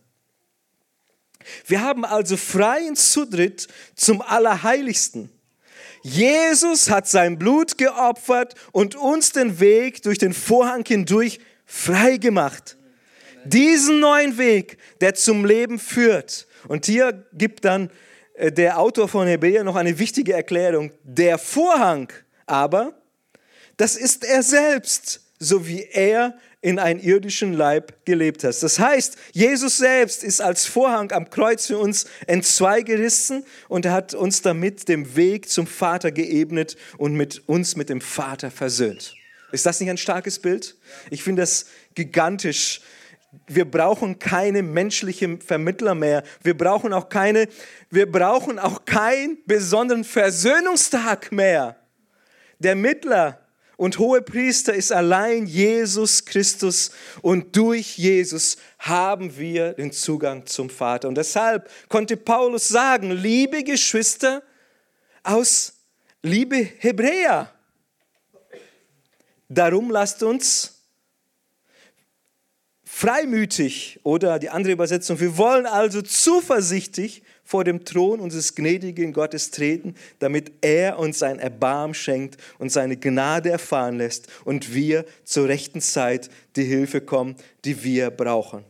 wir 1.66 1.82
haben 1.82 2.04
also 2.04 2.36
freien 2.36 2.96
Zutritt 2.96 3.68
zum 3.96 4.22
Allerheiligsten 4.22 5.30
Jesus 6.08 6.90
hat 6.90 7.08
sein 7.08 7.38
Blut 7.38 7.78
geopfert 7.78 8.56
und 8.72 8.96
uns 8.96 9.34
den 9.34 9.60
Weg 9.60 10.02
durch 10.04 10.18
den 10.18 10.34
Vorhang 10.34 10.86
hindurch 10.86 11.40
frei 11.66 12.16
gemacht. 12.16 12.78
Diesen 13.44 14.00
neuen 14.00 14.38
Weg, 14.38 14.78
der 15.02 15.16
zum 15.16 15.44
Leben 15.44 15.80
führt. 15.80 16.48
Und 16.70 16.86
hier 16.86 17.26
gibt 17.34 17.66
dann 17.66 17.90
äh, 18.36 18.52
der 18.54 18.80
Autor 18.80 19.10
von 19.10 19.28
Hebräer 19.28 19.66
noch 19.66 19.76
eine 19.76 20.00
wichtige 20.00 20.34
Erklärung. 20.34 20.92
Der 21.04 21.38
Vorhang 21.38 22.12
aber, 22.46 22.94
das 23.76 23.98
ist 23.98 24.24
er 24.24 24.44
selbst, 24.44 25.22
so 25.40 25.68
wie 25.68 25.84
er 25.84 26.38
in 26.62 26.80
einen 26.80 27.00
irdischen 27.00 27.54
Leib 27.54 28.06
gelebt 28.06 28.44
hast. 28.44 28.64
Das 28.64 28.80
heißt, 28.80 29.18
Jesus 29.32 29.78
selbst 29.78 30.24
ist 30.24 30.42
als 30.42 30.66
Vorhang 30.66 31.12
am 31.12 31.30
Kreuz 31.30 31.68
für 31.68 31.78
uns 31.78 32.08
entzwei 32.26 32.82
gerissen 32.82 33.46
und 33.70 33.86
hat 33.86 34.14
uns 34.14 34.42
damit 34.42 34.88
den 34.90 35.16
Weg 35.16 35.50
zum 35.50 35.68
Vater 35.68 36.12
geebnet 36.12 36.76
und 36.98 37.14
mit 37.14 37.48
uns 37.48 37.76
mit 37.76 37.90
dem 37.90 38.02
Vater 38.02 38.50
versöhnt. 38.50 39.14
Ist 39.52 39.66
das 39.66 39.80
nicht 39.80 39.90
ein 39.90 39.98
starkes 39.98 40.40
Bild? 40.40 40.76
Ich 41.10 41.24
finde 41.24 41.44
das 41.44 41.68
gigantisch. 41.94 42.82
Wir 43.46 43.66
brauchen 43.66 44.20
keine 44.20 44.64
menschlichen 44.64 45.40
Vermittler 45.42 45.96
mehr. 45.96 46.24
Wir 46.42 46.58
brauchen 46.58 46.92
auch 46.92 47.08
keine, 47.08 47.48
wir 47.92 48.12
brauchen 48.12 48.58
auch 48.58 48.84
keinen 48.86 49.38
besonderen 49.46 50.04
Versöhnungstag 50.04 51.32
mehr. 51.32 51.78
Der 52.60 52.76
Mittler 52.76 53.47
und 53.78 54.00
Hohepriester 54.00 54.74
ist 54.74 54.92
allein 54.92 55.46
Jesus 55.46 56.26
Christus 56.26 56.90
und 57.22 57.56
durch 57.56 57.96
Jesus 57.98 58.58
haben 58.80 59.38
wir 59.38 59.74
den 59.74 59.92
Zugang 59.92 60.48
zum 60.48 60.72
Vater. 60.72 61.08
Und 61.08 61.16
deshalb 61.16 61.70
konnte 61.88 62.18
Paulus 62.18 62.68
sagen, 62.68 63.12
liebe 63.12 63.64
Geschwister 63.64 64.42
aus 65.22 65.74
liebe 66.24 66.58
Hebräer, 66.58 67.54
darum 69.48 69.92
lasst 69.92 70.24
uns 70.24 70.82
freimütig 72.84 74.00
oder 74.02 74.40
die 74.40 74.50
andere 74.50 74.74
Übersetzung, 74.74 75.20
wir 75.20 75.38
wollen 75.38 75.68
also 75.68 76.02
zuversichtlich 76.02 77.22
vor 77.48 77.64
dem 77.64 77.86
Thron 77.86 78.20
unseres 78.20 78.56
gnädigen 78.56 79.14
Gottes 79.14 79.52
treten, 79.52 79.96
damit 80.20 80.52
er 80.60 81.00
uns 81.00 81.20
sein 81.20 81.40
Erbarm 81.40 81.94
schenkt 81.94 82.36
und 82.60 82.74
seine 82.74 82.98
Gnade 82.98 83.50
erfahren 83.50 83.98
lässt 83.98 84.28
und 84.44 84.74
wir 84.74 85.06
zur 85.24 85.48
rechten 85.48 85.80
Zeit 85.80 86.30
die 86.58 86.66
Hilfe 86.66 87.00
kommen, 87.00 87.38
die 87.64 87.86
wir 87.86 88.10
brauchen. 88.12 88.66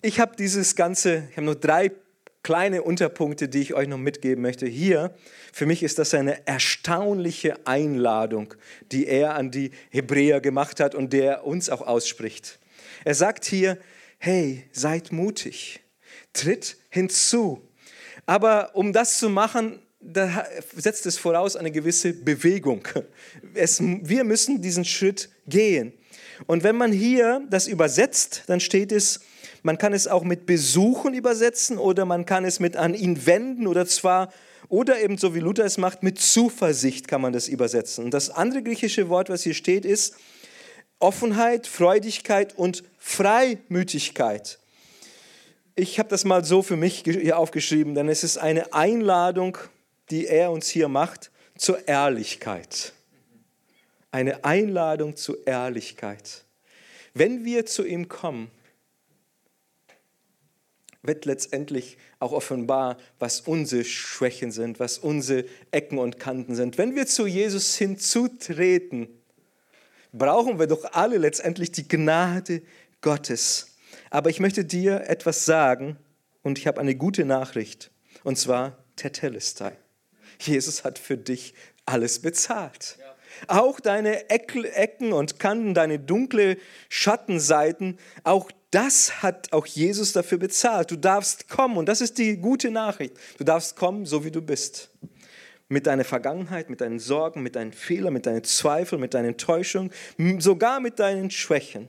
Ich 0.00 0.18
habe 0.18 0.34
dieses 0.34 0.76
ganze, 0.76 1.28
ich 1.30 1.36
habe 1.36 1.44
nur 1.44 1.56
drei 1.56 1.90
kleine 2.42 2.84
Unterpunkte, 2.84 3.50
die 3.50 3.60
ich 3.60 3.74
euch 3.74 3.86
noch 3.86 3.98
mitgeben 3.98 4.40
möchte. 4.40 4.66
Hier, 4.66 5.14
für 5.52 5.66
mich 5.66 5.82
ist 5.82 5.98
das 5.98 6.14
eine 6.14 6.46
erstaunliche 6.46 7.66
Einladung, 7.66 8.54
die 8.92 9.06
er 9.06 9.34
an 9.34 9.50
die 9.50 9.72
Hebräer 9.90 10.40
gemacht 10.40 10.80
hat 10.80 10.94
und 10.94 11.12
der 11.12 11.44
uns 11.44 11.68
auch 11.68 11.82
ausspricht. 11.82 12.58
Er 13.04 13.14
sagt 13.14 13.44
hier, 13.44 13.76
hey, 14.16 14.64
seid 14.72 15.12
mutig, 15.12 15.80
tritt 16.32 16.78
hinzu, 16.88 17.60
aber 18.24 18.70
um 18.74 18.92
das 18.92 19.18
zu 19.18 19.28
machen, 19.28 19.80
da 20.00 20.46
setzt 20.74 21.06
es 21.06 21.18
voraus 21.18 21.56
eine 21.56 21.70
gewisse 21.70 22.12
Bewegung. 22.12 22.86
Es, 23.54 23.80
wir 23.80 24.24
müssen 24.24 24.62
diesen 24.62 24.84
Schritt 24.84 25.30
gehen. 25.46 25.92
Und 26.46 26.62
wenn 26.62 26.76
man 26.76 26.92
hier 26.92 27.42
das 27.50 27.66
übersetzt, 27.66 28.44
dann 28.46 28.60
steht 28.60 28.92
es, 28.92 29.20
man 29.62 29.78
kann 29.78 29.92
es 29.92 30.06
auch 30.06 30.22
mit 30.22 30.46
Besuchen 30.46 31.14
übersetzen 31.14 31.78
oder 31.78 32.04
man 32.04 32.26
kann 32.26 32.44
es 32.44 32.60
mit 32.60 32.76
an 32.76 32.94
ihn 32.94 33.26
wenden 33.26 33.66
oder 33.66 33.86
zwar, 33.86 34.32
oder 34.68 35.00
eben 35.00 35.16
so 35.16 35.34
wie 35.34 35.40
Luther 35.40 35.64
es 35.64 35.78
macht, 35.78 36.02
mit 36.02 36.20
Zuversicht 36.20 37.08
kann 37.08 37.20
man 37.20 37.32
das 37.32 37.48
übersetzen. 37.48 38.04
Und 38.04 38.14
das 38.14 38.30
andere 38.30 38.62
griechische 38.62 39.08
Wort, 39.08 39.28
was 39.28 39.42
hier 39.42 39.54
steht, 39.54 39.84
ist 39.84 40.16
Offenheit, 40.98 41.66
Freudigkeit 41.66 42.56
und 42.56 42.84
Freimütigkeit 42.98 44.58
ich 45.76 45.98
habe 45.98 46.08
das 46.08 46.24
mal 46.24 46.44
so 46.44 46.62
für 46.62 46.76
mich 46.76 47.02
hier 47.04 47.38
aufgeschrieben, 47.38 47.94
denn 47.94 48.08
es 48.08 48.24
ist 48.24 48.38
eine 48.38 48.72
Einladung, 48.72 49.58
die 50.10 50.26
er 50.26 50.50
uns 50.50 50.68
hier 50.68 50.88
macht 50.88 51.30
zur 51.56 51.86
Ehrlichkeit. 51.86 52.94
Eine 54.10 54.44
Einladung 54.44 55.16
zur 55.16 55.46
Ehrlichkeit. 55.46 56.44
Wenn 57.12 57.44
wir 57.44 57.66
zu 57.66 57.84
ihm 57.84 58.08
kommen, 58.08 58.50
wird 61.02 61.26
letztendlich 61.26 61.98
auch 62.18 62.32
offenbar, 62.32 62.96
was 63.18 63.42
unsere 63.42 63.84
Schwächen 63.84 64.50
sind, 64.50 64.80
was 64.80 64.98
unsere 64.98 65.44
Ecken 65.70 65.98
und 65.98 66.18
Kanten 66.18 66.54
sind. 66.54 66.78
Wenn 66.78 66.96
wir 66.96 67.06
zu 67.06 67.26
Jesus 67.26 67.76
hinzutreten, 67.76 69.08
brauchen 70.12 70.58
wir 70.58 70.66
doch 70.66 70.84
alle 70.92 71.18
letztendlich 71.18 71.70
die 71.70 71.86
Gnade 71.86 72.62
Gottes. 73.02 73.75
Aber 74.10 74.30
ich 74.30 74.40
möchte 74.40 74.64
dir 74.64 75.08
etwas 75.08 75.44
sagen 75.44 75.98
und 76.42 76.58
ich 76.58 76.66
habe 76.66 76.80
eine 76.80 76.94
gute 76.94 77.24
Nachricht 77.24 77.90
und 78.24 78.36
zwar 78.38 78.78
Tetelestai. 78.96 79.72
Jesus 80.40 80.84
hat 80.84 80.98
für 80.98 81.16
dich 81.16 81.54
alles 81.86 82.20
bezahlt. 82.20 82.98
Ja. 82.98 83.06
Auch 83.48 83.80
deine 83.80 84.30
Ecken 84.30 85.12
und 85.12 85.38
Kanten, 85.38 85.74
deine 85.74 85.98
dunkle 85.98 86.56
Schattenseiten, 86.88 87.98
auch 88.24 88.50
das 88.70 89.22
hat 89.22 89.52
auch 89.52 89.66
Jesus 89.66 90.12
dafür 90.12 90.38
bezahlt. 90.38 90.90
Du 90.90 90.96
darfst 90.96 91.48
kommen 91.48 91.76
und 91.76 91.86
das 91.86 92.00
ist 92.00 92.18
die 92.18 92.36
gute 92.36 92.70
Nachricht. 92.70 93.14
Du 93.38 93.44
darfst 93.44 93.76
kommen, 93.76 94.06
so 94.06 94.24
wie 94.24 94.30
du 94.30 94.42
bist. 94.42 94.90
Mit 95.68 95.86
deiner 95.86 96.04
Vergangenheit, 96.04 96.70
mit 96.70 96.80
deinen 96.80 96.98
Sorgen, 96.98 97.42
mit 97.42 97.56
deinen 97.56 97.72
Fehlern, 97.72 98.12
mit 98.12 98.26
deinen 98.26 98.44
Zweifeln, 98.44 99.00
mit 99.00 99.14
deinen 99.14 99.36
Täuschungen, 99.36 99.90
sogar 100.38 100.80
mit 100.80 100.98
deinen 100.98 101.30
Schwächen. 101.30 101.88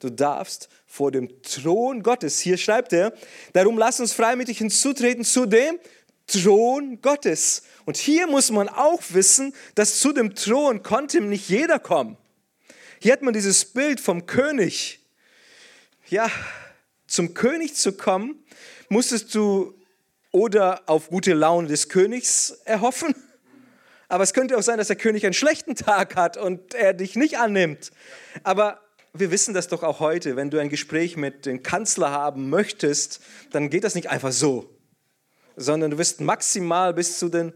Du 0.00 0.10
darfst 0.10 0.68
vor 0.86 1.10
dem 1.10 1.42
Thron 1.42 2.02
Gottes, 2.02 2.40
hier 2.40 2.56
schreibt 2.56 2.92
er, 2.92 3.12
darum 3.52 3.78
lass 3.78 4.00
uns 4.00 4.12
freimütig 4.12 4.58
hinzutreten 4.58 5.24
zu 5.24 5.46
dem 5.46 5.78
Thron 6.26 7.00
Gottes. 7.00 7.62
Und 7.84 7.96
hier 7.96 8.26
muss 8.26 8.50
man 8.50 8.68
auch 8.68 9.02
wissen, 9.10 9.54
dass 9.74 9.98
zu 9.98 10.12
dem 10.12 10.34
Thron 10.34 10.82
konnte 10.82 11.20
nicht 11.20 11.48
jeder 11.48 11.78
kommen. 11.78 12.16
Hier 13.00 13.12
hat 13.12 13.22
man 13.22 13.32
dieses 13.32 13.64
Bild 13.64 14.00
vom 14.00 14.26
König. 14.26 15.00
Ja, 16.08 16.30
zum 17.06 17.34
König 17.34 17.74
zu 17.74 17.92
kommen, 17.92 18.44
musstest 18.88 19.34
du 19.34 19.74
oder 20.30 20.82
auf 20.86 21.08
gute 21.08 21.32
Laune 21.32 21.68
des 21.68 21.88
Königs 21.88 22.50
erhoffen. 22.64 23.14
Aber 24.08 24.24
es 24.24 24.32
könnte 24.32 24.56
auch 24.56 24.62
sein, 24.62 24.78
dass 24.78 24.88
der 24.88 24.96
König 24.96 25.24
einen 25.24 25.34
schlechten 25.34 25.74
Tag 25.74 26.16
hat 26.16 26.36
und 26.36 26.74
er 26.74 26.94
dich 26.94 27.14
nicht 27.16 27.38
annimmt. 27.38 27.90
Aber 28.42 28.80
wir 29.12 29.30
wissen 29.30 29.54
das 29.54 29.68
doch 29.68 29.82
auch 29.82 30.00
heute. 30.00 30.36
Wenn 30.36 30.50
du 30.50 30.58
ein 30.58 30.68
Gespräch 30.68 31.16
mit 31.16 31.46
dem 31.46 31.62
Kanzler 31.62 32.10
haben 32.10 32.50
möchtest, 32.50 33.20
dann 33.50 33.70
geht 33.70 33.84
das 33.84 33.94
nicht 33.94 34.10
einfach 34.10 34.32
so, 34.32 34.70
sondern 35.56 35.90
du 35.90 35.98
wirst 35.98 36.20
maximal 36.20 36.94
bis 36.94 37.18
zu 37.18 37.28
den 37.28 37.52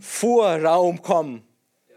Vorraum 0.00 1.02
kommen, 1.02 1.42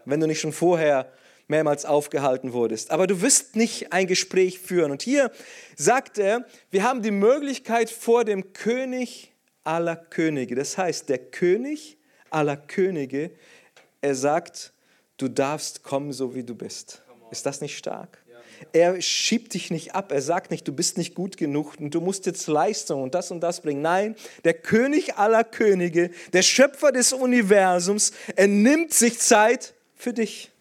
wenn 0.04 0.20
du 0.20 0.26
nicht 0.26 0.40
schon 0.40 0.52
vorher 0.52 1.12
mehrmals 1.48 1.84
aufgehalten 1.84 2.52
wurdest. 2.52 2.90
Aber 2.90 3.06
du 3.06 3.20
wirst 3.20 3.56
nicht 3.56 3.92
ein 3.92 4.06
Gespräch 4.06 4.58
führen. 4.58 4.90
Und 4.90 5.02
hier 5.02 5.30
sagt 5.76 6.18
er, 6.18 6.46
wir 6.70 6.82
haben 6.82 7.02
die 7.02 7.10
Möglichkeit 7.10 7.90
vor 7.90 8.24
dem 8.24 8.52
König 8.52 9.32
aller 9.64 9.96
Könige. 9.96 10.54
Das 10.54 10.76
heißt, 10.78 11.08
der 11.08 11.18
König 11.18 11.98
aller 12.30 12.56
Könige, 12.56 13.30
er 14.00 14.14
sagt, 14.14 14.72
du 15.18 15.28
darfst 15.28 15.82
kommen, 15.82 16.12
so 16.12 16.34
wie 16.34 16.42
du 16.42 16.54
bist. 16.54 17.02
Ist 17.32 17.46
das 17.46 17.60
nicht 17.60 17.76
stark? 17.76 18.18
Er 18.72 19.00
schiebt 19.00 19.54
dich 19.54 19.70
nicht 19.70 19.94
ab. 19.94 20.12
Er 20.12 20.22
sagt 20.22 20.50
nicht, 20.50 20.68
du 20.68 20.72
bist 20.72 20.98
nicht 20.98 21.14
gut 21.14 21.36
genug 21.36 21.80
und 21.80 21.92
du 21.92 22.00
musst 22.00 22.26
jetzt 22.26 22.46
Leistung 22.46 23.02
und 23.02 23.14
das 23.14 23.30
und 23.30 23.40
das 23.40 23.62
bringen. 23.62 23.82
Nein, 23.82 24.14
der 24.44 24.54
König 24.54 25.16
aller 25.16 25.42
Könige, 25.42 26.10
der 26.32 26.42
Schöpfer 26.42 26.92
des 26.92 27.12
Universums, 27.12 28.12
er 28.36 28.46
nimmt 28.46 28.92
sich 28.92 29.18
Zeit 29.18 29.74
für 29.96 30.12
dich. 30.12 30.52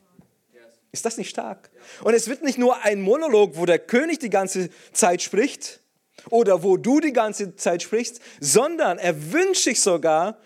Ist 0.91 1.05
das 1.05 1.17
nicht 1.17 1.29
stark? 1.29 1.69
Und 2.03 2.13
es 2.13 2.27
wird 2.27 2.41
nicht 2.41 2.57
nur 2.57 2.81
ein 2.83 3.01
Monolog, 3.01 3.57
wo 3.57 3.65
der 3.65 3.79
König 3.79 4.19
die 4.19 4.29
ganze 4.29 4.69
Zeit 4.93 5.21
spricht 5.21 5.81
oder 6.29 6.63
wo 6.63 6.77
du 6.77 6.99
die 6.99 7.13
ganze 7.13 7.55
Zeit 7.55 7.83
sprichst, 7.83 8.19
sondern 8.39 8.97
er 8.97 9.31
wünscht 9.31 9.63
sich 9.63 9.81
sogar, 9.81 10.37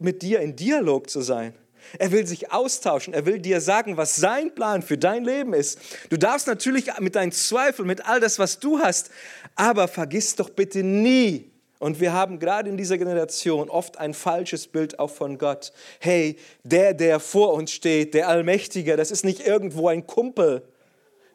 mit 0.00 0.22
dir 0.22 0.40
in 0.40 0.54
Dialog 0.54 1.10
zu 1.10 1.22
sein. 1.22 1.54
Er 1.98 2.12
will 2.12 2.26
sich 2.26 2.52
austauschen. 2.52 3.14
Er 3.14 3.24
will 3.26 3.38
dir 3.38 3.60
sagen, 3.60 3.96
was 3.96 4.16
sein 4.16 4.54
Plan 4.54 4.82
für 4.82 4.98
dein 4.98 5.24
Leben 5.24 5.54
ist. 5.54 5.78
Du 6.10 6.16
darfst 6.16 6.46
natürlich 6.46 6.86
mit 7.00 7.14
deinen 7.14 7.32
Zweifeln, 7.32 7.86
mit 7.86 8.06
all 8.06 8.20
das, 8.20 8.38
was 8.38 8.58
du 8.58 8.78
hast, 8.78 9.10
aber 9.54 9.88
vergiss 9.88 10.34
doch 10.36 10.50
bitte 10.50 10.82
nie, 10.82 11.50
und 11.78 12.00
wir 12.00 12.12
haben 12.12 12.38
gerade 12.38 12.68
in 12.68 12.76
dieser 12.76 12.98
Generation 12.98 13.70
oft 13.70 13.98
ein 13.98 14.12
falsches 14.12 14.66
Bild 14.66 14.98
auch 14.98 15.10
von 15.10 15.38
Gott. 15.38 15.72
Hey, 16.00 16.36
der, 16.64 16.92
der 16.92 17.20
vor 17.20 17.52
uns 17.52 17.70
steht, 17.70 18.14
der 18.14 18.28
Allmächtige, 18.28 18.96
das 18.96 19.10
ist 19.10 19.24
nicht 19.24 19.46
irgendwo 19.46 19.88
ein 19.88 20.06
Kumpel, 20.06 20.62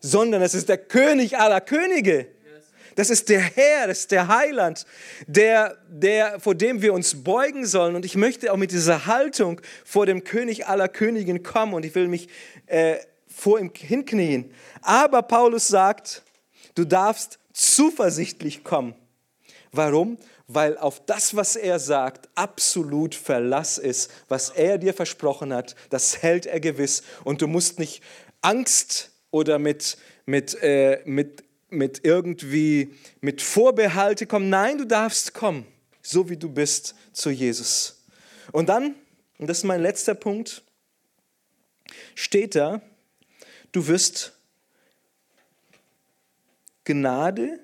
sondern 0.02 0.42
es 0.42 0.54
ist 0.54 0.68
der 0.68 0.78
König 0.78 1.38
aller 1.38 1.62
Könige. 1.62 2.28
Das 2.96 3.10
ist 3.10 3.30
der 3.30 3.42
Herr, 3.42 3.88
das 3.88 4.00
ist 4.00 4.12
der 4.12 4.28
Heiland, 4.28 4.86
der, 5.28 5.78
der, 5.90 6.40
vor 6.40 6.56
dem 6.56 6.82
wir 6.82 6.94
uns 6.94 7.24
beugen 7.24 7.66
sollen. 7.66 7.96
Und 7.96 8.06
ich 8.06 8.16
möchte 8.16 8.52
auch 8.52 8.58
mit 8.58 8.72
dieser 8.72 9.06
Haltung 9.06 9.62
vor 9.84 10.06
dem 10.06 10.24
König 10.24 10.68
aller 10.68 10.88
Königen 10.88 11.44
kommen 11.44 11.74
und 11.74 11.86
ich 11.86 11.96
will 11.96 12.08
mich 12.08 12.30
äh, 12.68 12.98
vor 13.28 13.60
ihm 13.60 13.72
hinknien. 13.76 14.52
Aber 14.82 15.24
Paulus 15.24 15.68
sagt, 15.68 16.24
du 16.76 16.86
darfst 16.86 17.40
zuversichtlich 17.52 18.64
kommen. 18.64 18.96
Warum? 19.72 20.18
Weil 20.48 20.78
auf 20.78 21.04
das, 21.06 21.36
was 21.36 21.56
er 21.56 21.80
sagt, 21.80 22.30
absolut 22.36 23.16
Verlass 23.16 23.78
ist. 23.78 24.12
Was 24.28 24.50
er 24.50 24.78
dir 24.78 24.94
versprochen 24.94 25.54
hat, 25.54 25.76
das 25.90 26.22
hält 26.22 26.46
er 26.46 26.60
gewiss. 26.60 27.02
Und 27.24 27.42
du 27.42 27.48
musst 27.48 27.80
nicht 27.80 28.04
Angst 28.42 29.12
oder 29.32 29.58
mit, 29.58 29.98
mit, 30.26 30.62
äh, 30.62 31.02
mit 31.06 31.44
mit 31.74 32.06
irgendwie 32.06 32.94
mit 33.22 33.42
Vorbehalte 33.42 34.26
kommen. 34.26 34.50
Nein, 34.50 34.78
du 34.78 34.86
darfst 34.86 35.34
kommen, 35.34 35.66
so 36.02 36.30
wie 36.30 36.38
du 36.38 36.50
bist 36.50 36.96
zu 37.12 37.30
Jesus. 37.30 38.04
Und 38.52 38.70
dann, 38.70 38.96
und 39.38 39.48
das 39.48 39.60
ist 39.60 39.64
mein 39.64 39.82
letzter 39.82 40.16
Punkt, 40.16 40.64
steht 42.16 42.56
da, 42.56 42.82
du 43.72 43.88
wirst 43.88 44.34
Gnade, 46.86 47.60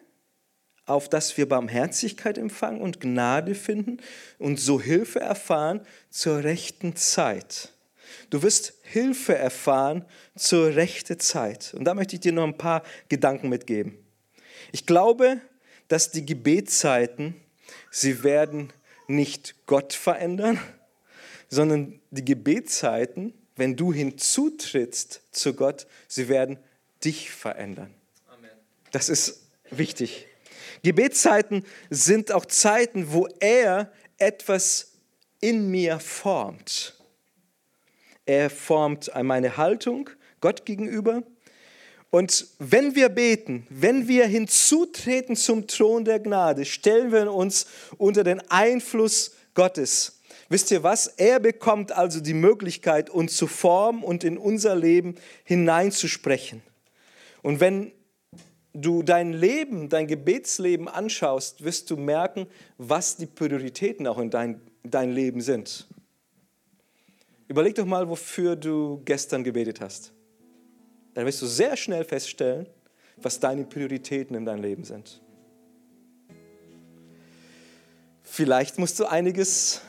auf 0.86 1.08
dass 1.08 1.38
wir 1.38 1.48
Barmherzigkeit 1.48 2.38
empfangen 2.38 2.82
und 2.82 3.00
Gnade 3.00 3.54
finden 3.54 3.98
und 4.40 4.60
so 4.60 4.82
Hilfe 4.82 5.20
erfahren 5.20 5.82
zur 6.10 6.44
rechten 6.44 6.96
Zeit. 6.96 7.74
Du 8.30 8.42
wirst 8.42 8.74
Hilfe 8.92 9.36
erfahren 9.36 10.04
zur 10.36 10.76
rechten 10.76 11.20
Zeit. 11.20 11.76
Und 11.76 11.86
da 11.86 11.94
möchte 11.94 12.16
ich 12.16 12.22
dir 12.22 12.32
noch 12.32 12.44
ein 12.44 12.58
paar 12.58 12.82
Gedanken 13.08 13.48
mitgeben. 13.48 13.98
Ich 14.72 14.88
glaube, 14.88 15.40
dass 15.90 16.10
die 16.10 16.26
Gebetszeiten, 16.26 17.36
sie 17.92 18.24
werden 18.24 18.74
nicht 19.08 19.56
Gott 19.68 19.94
verändern, 19.94 20.60
sondern 21.50 22.00
die 22.10 22.26
Gebetszeiten, 22.26 23.36
wenn 23.56 23.76
du 23.76 23.94
hinzutrittst 23.94 25.22
zu 25.32 25.54
Gott, 25.54 25.86
sie 26.08 26.28
werden 26.28 26.58
dich 27.04 27.30
verändern. 27.30 27.94
Amen. 28.28 28.50
Das 28.92 29.10
ist 29.10 29.50
wichtig. 29.70 30.26
Gebetszeiten 30.82 31.64
sind 31.92 32.32
auch 32.32 32.46
Zeiten, 32.46 33.12
wo 33.12 33.28
er 33.40 33.92
etwas 34.18 34.94
in 35.42 35.70
mir 35.70 36.00
formt. 36.00 36.99
Er 38.30 38.52
formt 38.52 39.10
meine 39.24 39.58
Haltung 39.58 40.08
Gott 40.40 40.64
gegenüber. 40.64 41.24
Und 42.12 42.46
wenn 42.60 42.94
wir 42.94 43.10
beten, 43.10 43.66
wenn 43.72 44.08
wir 44.08 44.28
hinzutreten 44.28 45.36
zum 45.36 45.66
Thron 45.66 46.06
der 46.06 46.20
Gnade, 46.20 46.66
stellen 46.66 47.12
wir 47.12 47.34
uns 47.34 47.66
unter 47.98 48.24
den 48.24 48.40
Einfluss 48.52 49.32
Gottes. 49.56 50.22
Wisst 50.48 50.70
ihr 50.70 50.84
was? 50.84 51.08
Er 51.08 51.40
bekommt 51.40 51.92
also 51.92 52.20
die 52.20 52.36
Möglichkeit, 52.36 53.10
uns 53.10 53.36
zu 53.36 53.48
formen 53.48 54.04
und 54.04 54.24
in 54.24 54.38
unser 54.38 54.76
Leben 54.76 55.16
hineinzusprechen. 55.44 56.62
Und 57.42 57.60
wenn 57.60 57.92
du 58.74 59.02
dein 59.02 59.34
Leben, 59.34 59.90
dein 59.90 60.06
Gebetsleben 60.06 60.88
anschaust, 60.88 61.64
wirst 61.64 61.90
du 61.90 61.98
merken, 61.98 62.46
was 62.78 63.18
die 63.18 63.26
Prioritäten 63.26 64.06
auch 64.06 64.20
in 64.20 64.30
dein, 64.30 64.62
dein 64.84 65.14
Leben 65.14 65.42
sind. 65.42 65.88
Überleg 67.50 67.74
doch 67.74 67.86
mal, 67.86 68.08
wofür 68.08 68.56
du 68.56 69.02
gestern 69.04 69.44
gebetet 69.44 69.82
hast. 69.82 70.14
Dann 71.16 71.26
wirst 71.26 71.42
du 71.42 71.48
sehr 71.48 71.76
schnell 71.76 72.06
feststellen, 72.06 72.68
was 73.18 73.40
deine 73.40 73.66
Prioritäten 73.66 74.36
in 74.36 74.46
deinem 74.46 74.62
Leben 74.62 74.84
sind. 74.84 75.22
Vielleicht 78.22 78.78
musst 78.78 79.00
du 79.00 79.06
einiges 79.06 79.82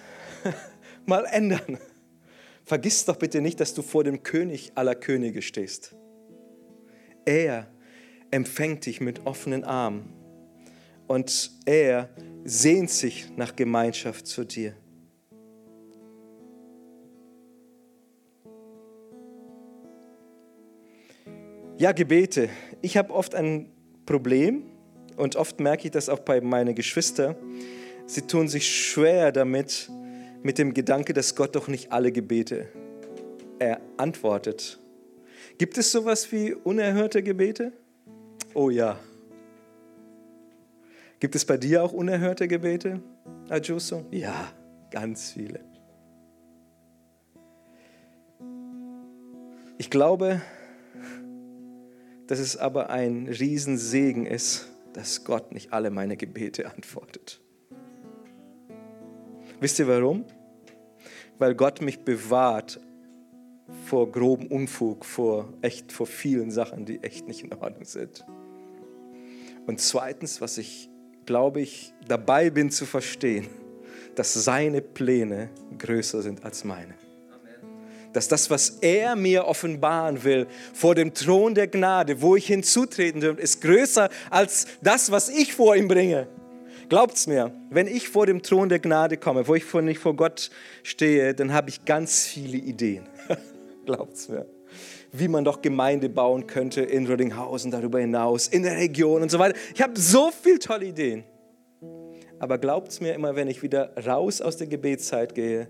mal 1.06 1.26
ändern. 1.26 1.78
Vergiss 2.64 3.04
doch 3.04 3.16
bitte 3.16 3.42
nicht, 3.42 3.60
dass 3.60 3.74
du 3.74 3.82
vor 3.82 4.04
dem 4.04 4.22
König 4.22 4.72
aller 4.74 4.94
Könige 4.94 5.42
stehst. 5.42 5.94
Er 7.26 7.68
empfängt 8.30 8.86
dich 8.86 9.02
mit 9.02 9.26
offenen 9.26 9.64
Armen 9.64 10.14
und 11.06 11.50
er 11.66 12.08
sehnt 12.44 12.90
sich 12.90 13.28
nach 13.36 13.54
Gemeinschaft 13.54 14.26
zu 14.26 14.44
dir. 14.44 14.74
Ja, 21.80 21.92
Gebete. 21.92 22.50
Ich 22.82 22.98
habe 22.98 23.10
oft 23.14 23.34
ein 23.34 23.70
Problem 24.04 24.64
und 25.16 25.36
oft 25.36 25.60
merke 25.60 25.86
ich 25.86 25.90
das 25.90 26.10
auch 26.10 26.18
bei 26.18 26.42
meinen 26.42 26.74
Geschwistern. 26.74 27.34
Sie 28.04 28.20
tun 28.20 28.48
sich 28.48 28.68
schwer 28.68 29.32
damit, 29.32 29.90
mit 30.42 30.58
dem 30.58 30.74
Gedanke, 30.74 31.14
dass 31.14 31.34
Gott 31.36 31.56
doch 31.56 31.68
nicht 31.68 31.90
alle 31.90 32.12
Gebete 32.12 32.68
er 33.58 33.80
antwortet. 33.96 34.78
Gibt 35.56 35.78
es 35.78 35.90
sowas 35.90 36.30
wie 36.32 36.52
unerhörte 36.52 37.22
Gebete? 37.22 37.72
Oh 38.52 38.68
ja. 38.68 39.00
Gibt 41.18 41.34
es 41.34 41.46
bei 41.46 41.56
dir 41.56 41.82
auch 41.82 41.94
unerhörte 41.94 42.46
Gebete, 42.46 43.00
Ajuso? 43.48 44.04
Ja, 44.10 44.52
ganz 44.90 45.32
viele. 45.32 45.60
Ich 49.78 49.88
glaube, 49.88 50.42
dass 52.30 52.38
es 52.38 52.56
aber 52.56 52.90
ein 52.90 53.26
Riesensegen 53.26 54.24
ist, 54.24 54.68
dass 54.92 55.24
Gott 55.24 55.50
nicht 55.50 55.72
alle 55.72 55.90
meine 55.90 56.16
Gebete 56.16 56.70
antwortet. 56.70 57.40
Wisst 59.58 59.80
ihr 59.80 59.88
warum? 59.88 60.24
Weil 61.40 61.56
Gott 61.56 61.80
mich 61.80 62.04
bewahrt 62.04 62.78
vor 63.86 64.12
grobem 64.12 64.46
Unfug, 64.46 65.04
vor 65.04 65.52
echt 65.60 65.90
vor 65.90 66.06
vielen 66.06 66.52
Sachen, 66.52 66.84
die 66.84 67.02
echt 67.02 67.26
nicht 67.26 67.42
in 67.42 67.52
Ordnung 67.52 67.84
sind. 67.84 68.24
Und 69.66 69.80
zweitens, 69.80 70.40
was 70.40 70.56
ich 70.56 70.88
glaube 71.26 71.60
ich 71.60 71.92
dabei 72.06 72.50
bin 72.50 72.70
zu 72.70 72.86
verstehen, 72.86 73.48
dass 74.14 74.32
seine 74.34 74.82
Pläne 74.82 75.50
größer 75.76 76.22
sind 76.22 76.44
als 76.44 76.62
meine. 76.62 76.94
Dass 78.12 78.26
das, 78.26 78.50
was 78.50 78.70
er 78.80 79.14
mir 79.14 79.46
offenbaren 79.46 80.24
will 80.24 80.46
vor 80.74 80.94
dem 80.94 81.14
Thron 81.14 81.54
der 81.54 81.68
Gnade, 81.68 82.20
wo 82.22 82.34
ich 82.36 82.46
hinzutreten 82.46 83.22
will, 83.22 83.34
ist 83.38 83.60
größer 83.60 84.08
als 84.30 84.66
das, 84.82 85.10
was 85.10 85.28
ich 85.28 85.54
vor 85.54 85.76
ihm 85.76 85.86
bringe. 85.86 86.26
Glaubt's 86.90 87.28
mir, 87.28 87.52
wenn 87.70 87.86
ich 87.86 88.08
vor 88.08 88.26
dem 88.26 88.42
Thron 88.42 88.68
der 88.68 88.80
Gnade 88.80 89.16
komme, 89.16 89.46
wo 89.46 89.54
ich 89.54 89.64
vor, 89.64 89.80
nicht 89.80 90.00
vor 90.00 90.16
Gott 90.16 90.50
stehe, 90.82 91.34
dann 91.34 91.52
habe 91.52 91.70
ich 91.70 91.84
ganz 91.84 92.26
viele 92.26 92.58
Ideen. 92.58 93.08
Glaubt's 93.86 94.28
mir. 94.28 94.44
Wie 95.12 95.28
man 95.28 95.44
doch 95.44 95.62
Gemeinde 95.62 96.08
bauen 96.08 96.48
könnte 96.48 96.80
in 96.82 97.06
Rödinghausen, 97.06 97.70
darüber 97.70 98.00
hinaus, 98.00 98.48
in 98.48 98.64
der 98.64 98.76
Region 98.76 99.22
und 99.22 99.30
so 99.30 99.38
weiter. 99.38 99.56
Ich 99.72 99.80
habe 99.82 99.98
so 100.00 100.32
viele 100.32 100.58
tolle 100.58 100.86
Ideen. 100.86 101.22
Aber 102.40 102.58
glaubt's 102.58 103.00
mir, 103.00 103.14
immer 103.14 103.36
wenn 103.36 103.46
ich 103.46 103.62
wieder 103.62 103.92
raus 104.04 104.40
aus 104.40 104.56
der 104.56 104.66
Gebetszeit 104.66 105.36
gehe, 105.36 105.68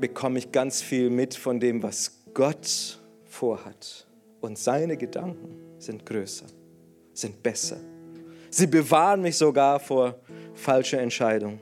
bekomme 0.00 0.38
ich 0.38 0.52
ganz 0.52 0.82
viel 0.82 1.10
mit 1.10 1.34
von 1.34 1.60
dem, 1.60 1.82
was 1.82 2.24
Gott 2.34 3.00
vorhat. 3.24 4.06
Und 4.40 4.58
seine 4.58 4.96
Gedanken 4.96 5.56
sind 5.78 6.04
größer, 6.04 6.46
sind 7.12 7.42
besser. 7.42 7.78
Sie 8.50 8.66
bewahren 8.66 9.22
mich 9.22 9.36
sogar 9.36 9.80
vor 9.80 10.20
falschen 10.54 10.98
Entscheidungen. 10.98 11.60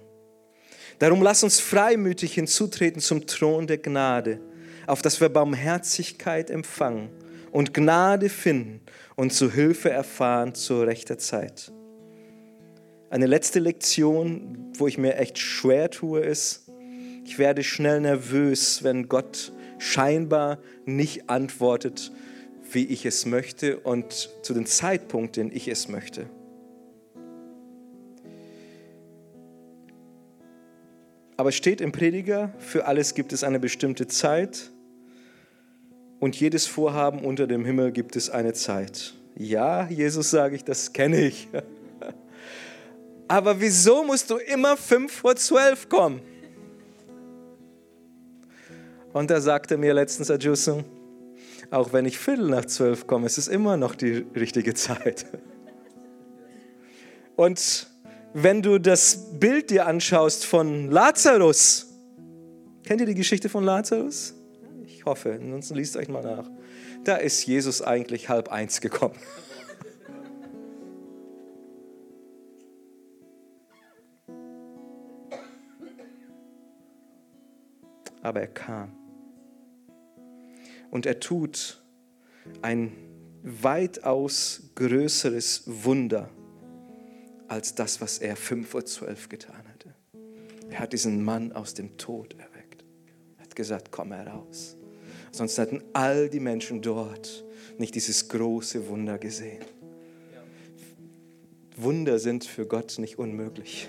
Darum 0.99 1.23
lass 1.23 1.43
uns 1.43 1.59
freimütig 1.59 2.35
hinzutreten 2.35 3.01
zum 3.01 3.27
Thron 3.27 3.67
der 3.67 3.79
Gnade, 3.79 4.41
auf 4.87 5.03
dass 5.03 5.21
wir 5.21 5.29
Barmherzigkeit 5.29 6.51
empfangen 6.51 7.11
und 7.51 7.75
Gnade 7.75 8.29
finden 8.29 8.81
und 9.17 9.33
zu 9.33 9.51
Hilfe 9.51 9.91
erfahren 9.91 10.55
zur 10.55 10.87
rechten 10.87 11.19
Zeit. 11.19 11.73
Eine 13.11 13.27
letzte 13.27 13.59
Lektion, 13.59 14.73
wo 14.77 14.87
ich 14.87 14.97
mir 14.97 15.17
echt 15.17 15.39
schwer 15.39 15.91
tue, 15.91 16.21
ist, 16.21 16.62
ich 17.25 17.39
werde 17.39 17.63
schnell 17.63 18.01
nervös, 18.01 18.83
wenn 18.83 19.09
Gott 19.09 19.53
scheinbar 19.79 20.59
nicht 20.85 21.31
antwortet, 21.31 22.13
wie 22.71 22.87
ich 22.87 23.05
es 23.07 23.27
möchte 23.27 23.79
und 23.79 24.31
zu 24.43 24.55
dem 24.55 24.67
Zeitpunkt, 24.67 25.37
den 25.37 25.51
ich 25.55 25.69
es 25.69 25.89
möchte. 25.89 26.27
Aber 31.37 31.49
es 31.49 31.55
steht 31.57 31.81
im 31.81 31.93
Prediger, 31.93 32.53
für 32.59 32.87
alles 32.87 33.15
gibt 33.15 33.33
es 33.33 33.43
eine 33.43 33.59
bestimmte 33.59 34.07
Zeit 34.07 34.71
und 36.21 36.39
jedes 36.39 36.67
Vorhaben 36.67 37.25
unter 37.25 37.47
dem 37.47 37.65
Himmel 37.65 37.91
gibt 37.91 38.15
es 38.15 38.31
eine 38.31 38.53
Zeit. 38.53 39.15
Ja, 39.35 39.89
Jesus 39.89 40.31
sage 40.31 40.55
ich, 40.57 40.65
das 40.65 40.93
kenne 40.93 41.21
ich. 41.21 41.49
Aber 43.29 43.61
wieso 43.61 44.05
musst 44.05 44.31
du 44.31 44.37
immer 44.37 44.77
fünf 44.77 45.13
vor 45.13 45.35
zwölf 45.37 45.89
kommen? 45.89 46.21
Und 49.13 49.31
da 49.31 49.41
sagte 49.41 49.77
mir 49.77 49.93
letztens 49.95 50.31
Adjusso, 50.31 50.85
auch 51.71 51.93
wenn 51.93 52.07
ich 52.07 52.19
Viertel 52.19 52.49
nach 52.49 52.65
zwölf 52.65 53.07
komme, 53.07 53.27
es 53.27 53.39
ist 53.39 53.49
immer 53.49 53.77
noch 53.77 53.95
die 53.95 54.27
richtige 54.35 54.75
Zeit. 54.75 55.27
Und 57.37 57.87
wenn 58.35 58.63
du 58.63 58.79
das 58.79 59.39
Bild 59.39 59.71
dir 59.71 59.87
anschaust 59.87 60.47
von 60.47 60.91
Lazarus, 60.91 61.89
kennt 62.85 63.01
ihr 63.01 63.07
die 63.07 63.15
Geschichte 63.15 63.49
von 63.49 63.65
Lazarus? 63.65 64.35
Ich 64.87 65.05
hoffe, 65.05 65.39
ansonsten 65.41 65.75
liest 65.75 65.97
euch 65.97 66.09
mal 66.09 66.23
nach. 66.23 66.49
Da 67.05 67.17
ist 67.17 67.45
Jesus 67.47 67.83
eigentlich 67.83 68.29
halb 68.29 68.51
eins 68.51 68.81
gekommen. 68.81 69.17
Aber 78.23 78.41
er 78.41 78.47
kam. 78.47 79.02
Und 80.93 81.07
er 81.07 81.21
tut 81.21 81.83
ein 82.61 82.93
weitaus 83.43 84.71
größeres 84.75 85.63
Wunder 85.65 86.29
als 87.49 87.75
das, 87.75 88.03
was 88.03 88.19
er 88.19 88.37
fünf 88.37 88.69
vor 88.69 88.85
zwölf 88.85 89.31
getan 89.31 89.67
hatte. 89.73 89.95
Er 90.69 90.81
hat 90.81 90.93
diesen 90.93 91.25
Mann 91.25 91.53
aus 91.53 91.73
dem 91.73 91.97
Tod 91.97 92.35
erweckt. 92.35 92.85
Er 93.39 93.45
hat 93.45 93.57
gesagt, 93.57 93.91
komm 93.91 94.13
heraus. 94.13 94.77
Sonst 95.31 95.57
hätten 95.57 95.83
all 95.95 96.29
die 96.29 96.41
Menschen 96.41 96.83
dort 96.83 97.43
nicht 97.79 97.95
dieses 97.95 98.29
große 98.29 98.87
Wunder 98.89 99.17
gesehen. 99.17 99.65
Wunder 101.75 102.19
sind 102.19 102.45
für 102.45 102.67
Gott 102.67 102.99
nicht 102.99 103.19
unmöglich. 103.19 103.89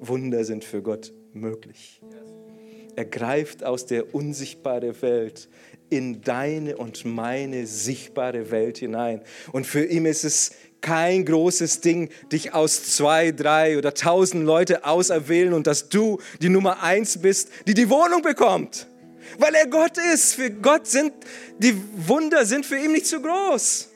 Wunder 0.00 0.44
sind 0.44 0.64
für 0.64 0.82
Gott 0.82 1.12
möglich. 1.32 2.02
Er 2.96 3.04
greift 3.04 3.64
aus 3.64 3.86
der 3.86 4.14
unsichtbaren 4.14 5.00
Welt 5.02 5.48
in 5.88 6.22
deine 6.22 6.76
und 6.76 7.04
meine 7.04 7.66
sichtbare 7.66 8.50
Welt 8.50 8.78
hinein. 8.78 9.20
Und 9.52 9.66
für 9.66 9.84
ihn 9.84 10.06
ist 10.06 10.24
es 10.24 10.52
kein 10.80 11.24
großes 11.24 11.80
Ding, 11.80 12.10
dich 12.30 12.54
aus 12.54 12.96
zwei, 12.96 13.30
drei 13.30 13.78
oder 13.78 13.94
tausend 13.94 14.44
Leute 14.44 14.84
auserwählen 14.84 15.52
und 15.52 15.66
dass 15.66 15.88
du 15.88 16.18
die 16.40 16.48
Nummer 16.48 16.82
eins 16.82 17.18
bist, 17.18 17.50
die 17.66 17.74
die 17.74 17.88
Wohnung 17.88 18.22
bekommt. 18.22 18.86
Weil 19.38 19.54
er 19.54 19.66
Gott 19.66 19.96
ist. 20.12 20.34
Für 20.34 20.50
Gott 20.50 20.86
sind 20.86 21.12
die 21.58 21.74
Wunder 22.08 22.44
sind 22.44 22.66
für 22.66 22.76
ihn 22.76 22.92
nicht 22.92 23.06
zu 23.06 23.22
groß. 23.22 23.88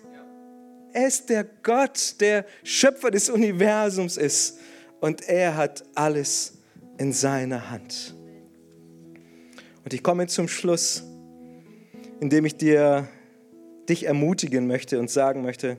Er 0.93 1.09
ist 1.09 1.29
der 1.29 1.45
Gott, 1.45 2.15
der 2.21 2.47
Schöpfer 2.63 3.11
des 3.11 3.29
Universums 3.29 4.17
ist. 4.17 4.59
Und 5.01 5.29
er 5.29 5.57
hat 5.57 5.85
alles 5.95 6.55
in 6.97 7.13
seiner 7.13 7.71
Hand. 7.71 8.16
Und 9.87 9.95
ich 9.95 10.03
komme 10.03 10.27
zum 10.27 10.49
Schluss, 10.49 11.03
indem 12.21 12.45
ich 12.45 12.57
dir 12.57 13.09
dich 13.89 14.05
ermutigen 14.05 14.67
möchte 14.67 14.99
und 15.01 15.11
sagen 15.11 15.41
möchte, 15.41 15.79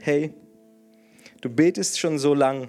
hey, 0.00 0.32
Du 1.40 1.48
betest 1.48 2.00
schon 2.00 2.18
so 2.18 2.34
lang 2.34 2.68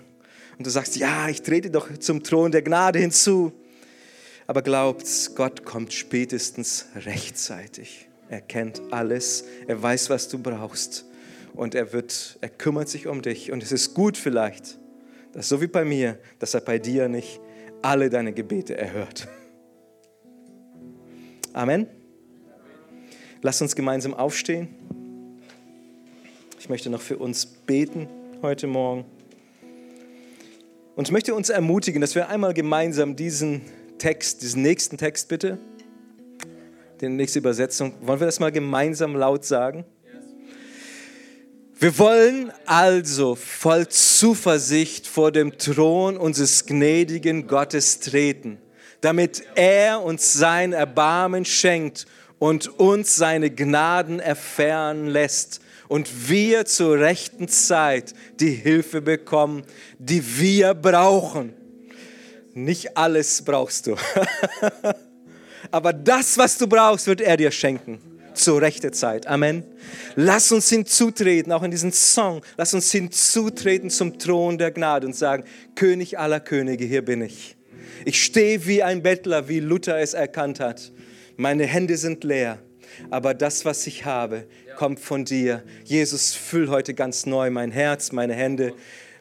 und 0.58 0.68
du 0.68 0.70
sagst, 0.70 0.96
ja, 0.96 1.28
ich 1.28 1.42
trete 1.42 1.72
doch 1.72 1.98
zum 1.98 2.24
Thron 2.24 2.52
der 2.52 2.62
Gnade 2.62 3.00
hinzu. 3.00 3.52
Aber 4.46 4.62
glaubt, 4.62 5.08
Gott 5.36 5.66
kommt 5.66 5.94
spätestens 5.94 6.86
rechtzeitig. 6.96 8.08
Er 8.30 8.42
kennt 8.42 8.82
alles, 8.92 9.46
er 9.68 9.82
weiß, 9.82 10.12
was 10.12 10.28
du 10.28 10.38
brauchst 10.38 11.06
und 11.54 11.74
er 11.74 11.94
wird, 11.94 12.38
er 12.42 12.50
kümmert 12.50 12.90
sich 12.90 13.08
um 13.08 13.24
dich. 13.24 13.52
Und 13.52 13.64
es 13.64 13.72
ist 13.72 13.96
gut 13.96 14.18
vielleicht, 14.18 14.78
dass 15.34 15.50
so 15.50 15.62
wie 15.62 15.68
bei 15.68 15.84
mir, 15.84 16.20
dass 16.38 16.54
er 16.54 16.62
bei 16.62 16.78
dir 16.78 17.10
nicht 17.10 17.40
alle 17.82 18.10
deine 18.12 18.34
Gebete 18.34 18.78
erhört. 18.78 19.28
Amen. 21.54 21.88
Lass 23.42 23.62
uns 23.62 23.76
gemeinsam 23.76 24.14
aufstehen. 24.14 24.68
Ich 26.60 26.70
möchte 26.70 26.90
noch 26.90 27.02
für 27.02 27.18
uns 27.18 27.46
beten 27.46 28.08
heute 28.42 28.68
Morgen. 28.68 29.06
Und 30.96 31.08
ich 31.08 31.12
möchte 31.12 31.34
uns 31.34 31.50
ermutigen, 31.50 32.02
dass 32.02 32.14
wir 32.14 32.30
einmal 32.30 32.54
gemeinsam 32.54 33.16
diesen 33.16 33.62
Text, 33.98 34.42
diesen 34.42 34.62
nächsten 34.62 34.98
Text 34.98 35.28
bitte, 35.30 35.58
die 37.02 37.10
nächste 37.10 37.40
Übersetzung, 37.40 37.94
wollen 38.02 38.20
wir 38.20 38.28
das 38.28 38.40
mal 38.40 38.52
gemeinsam 38.52 39.16
laut 39.16 39.46
sagen? 39.46 39.86
Wir 41.80 41.98
wollen 41.98 42.52
also 42.66 43.36
voll 43.36 43.88
Zuversicht 43.88 45.08
vor 45.08 45.32
dem 45.32 45.58
Thron 45.58 46.18
unseres 46.18 46.66
gnädigen 46.66 47.48
Gottes 47.48 48.02
treten, 48.02 48.58
damit 49.02 49.44
er 49.56 50.02
uns 50.04 50.34
sein 50.34 50.74
Erbarmen 50.74 51.46
schenkt 51.46 52.06
und 52.38 52.80
uns 52.80 53.16
seine 53.16 53.50
Gnaden 53.50 54.20
erfahren 54.20 55.08
lässt 55.08 55.62
und 55.88 56.30
wir 56.30 56.66
zur 56.66 57.00
rechten 57.00 57.48
Zeit 57.48 58.14
die 58.40 58.52
Hilfe 58.52 59.02
bekommen, 59.02 59.64
die 59.98 60.40
wir 60.40 60.74
brauchen. 60.74 61.54
Nicht 62.54 62.98
alles 62.98 63.42
brauchst 63.44 63.88
du, 63.88 63.96
aber 65.72 65.94
das, 65.94 66.38
was 66.38 66.58
du 66.58 66.68
brauchst, 66.68 67.08
wird 67.08 67.22
er 67.22 67.38
dir 67.38 67.52
schenken 67.52 68.00
zur 68.34 68.62
rechten 68.62 68.94
Zeit. 68.94 69.28
Amen. 69.28 69.64
Lass 70.16 70.52
uns 70.52 70.70
hinzutreten, 70.70 71.52
auch 71.52 71.64
in 71.64 71.72
diesem 71.72 71.92
Song, 71.92 72.42
lass 72.58 72.74
uns 72.74 72.92
hinzutreten 72.92 73.90
zum 73.90 74.18
Thron 74.18 74.58
der 74.58 74.72
Gnade 74.72 75.06
und 75.08 75.16
sagen, 75.16 75.44
König 75.76 76.18
aller 76.18 76.40
Könige, 76.40 76.86
hier 76.86 77.04
bin 77.04 77.22
ich. 77.22 77.59
Ich 78.06 78.24
stehe 78.24 78.66
wie 78.66 78.84
ein 78.84 79.04
Bettler, 79.04 79.50
wie 79.50 79.60
Luther 79.60 80.00
es 80.00 80.14
erkannt 80.14 80.60
hat. 80.60 80.92
Meine 81.38 81.66
Hände 81.66 81.98
sind 81.98 82.24
leer, 82.24 82.60
aber 83.10 83.34
das, 83.34 83.66
was 83.66 83.86
ich 83.88 84.06
habe, 84.06 84.46
kommt 84.78 85.00
von 85.00 85.26
dir. 85.26 85.64
Jesus, 85.84 86.34
füll 86.34 86.70
heute 86.70 86.94
ganz 86.94 87.26
neu 87.26 87.50
mein 87.50 87.72
Herz, 87.72 88.12
meine 88.12 88.34
Hände 88.34 88.74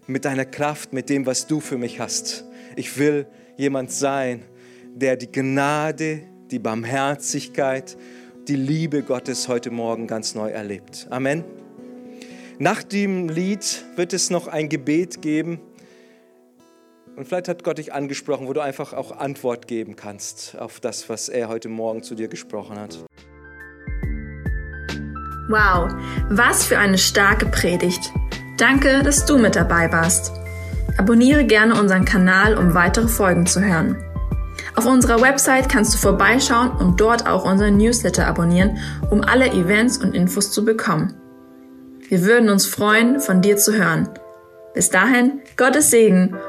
mit 0.06 0.24
deiner 0.24 0.44
Kraft, 0.44 0.92
mit 0.92 1.10
dem, 1.10 1.26
was 1.26 1.46
du 1.46 1.60
für 1.60 1.78
mich 1.78 2.00
hast. 2.00 2.44
Ich 2.76 2.98
will 2.98 3.26
jemand 3.56 3.90
sein, 3.90 4.42
der 4.94 5.16
die 5.16 5.30
Gnade, 5.30 6.22
die 6.50 6.58
Barmherzigkeit, 6.58 7.96
die 8.46 8.56
Liebe 8.56 9.02
Gottes 9.02 9.48
heute 9.48 9.70
Morgen 9.70 10.06
ganz 10.06 10.34
neu 10.34 10.48
erlebt. 10.48 11.06
Amen. 11.10 11.44
Nach 12.58 12.82
dem 12.82 13.28
Lied 13.28 13.84
wird 13.96 14.12
es 14.12 14.30
noch 14.30 14.48
ein 14.48 14.68
Gebet 14.68 15.22
geben, 15.22 15.60
Und 17.18 17.26
vielleicht 17.26 17.48
hat 17.48 17.64
Gott 17.64 17.78
dich 17.78 17.92
angesprochen, 17.92 18.46
wo 18.46 18.52
du 18.52 18.60
einfach 18.60 18.92
auch 18.92 19.10
Antwort 19.10 19.66
geben 19.66 19.96
kannst 19.96 20.56
auf 20.56 20.78
das, 20.78 21.08
was 21.08 21.28
er 21.28 21.48
heute 21.48 21.68
Morgen 21.68 22.04
zu 22.04 22.14
dir 22.14 22.28
gesprochen 22.28 22.78
hat. 22.78 22.96
Wow, 25.48 25.92
was 26.30 26.64
für 26.64 26.78
eine 26.78 26.96
starke 26.96 27.46
Predigt. 27.46 28.12
Danke, 28.56 29.02
dass 29.02 29.26
du 29.26 29.36
mit 29.36 29.56
dabei 29.56 29.90
warst. 29.90 30.30
Abonniere 30.96 31.44
gerne 31.44 31.74
unseren 31.74 32.04
Kanal, 32.04 32.56
um 32.56 32.74
weitere 32.74 33.08
Folgen 33.08 33.46
zu 33.46 33.60
hören. 33.64 33.96
Auf 34.76 34.86
unserer 34.86 35.20
Website 35.20 35.68
kannst 35.68 35.94
du 35.94 35.98
vorbeischauen 35.98 36.70
und 36.70 37.00
dort 37.00 37.26
auch 37.26 37.44
unseren 37.44 37.78
Newsletter 37.78 38.28
abonnieren, 38.28 38.78
um 39.10 39.22
alle 39.22 39.48
Events 39.48 39.98
und 39.98 40.14
Infos 40.14 40.52
zu 40.52 40.64
bekommen. 40.64 41.14
Wir 42.08 42.22
würden 42.22 42.48
uns 42.48 42.64
freuen, 42.64 43.18
von 43.18 43.42
dir 43.42 43.56
zu 43.56 43.72
hören. 43.72 44.08
Bis 44.72 44.90
dahin, 44.90 45.40
Gottes 45.56 45.90
Segen 45.90 46.36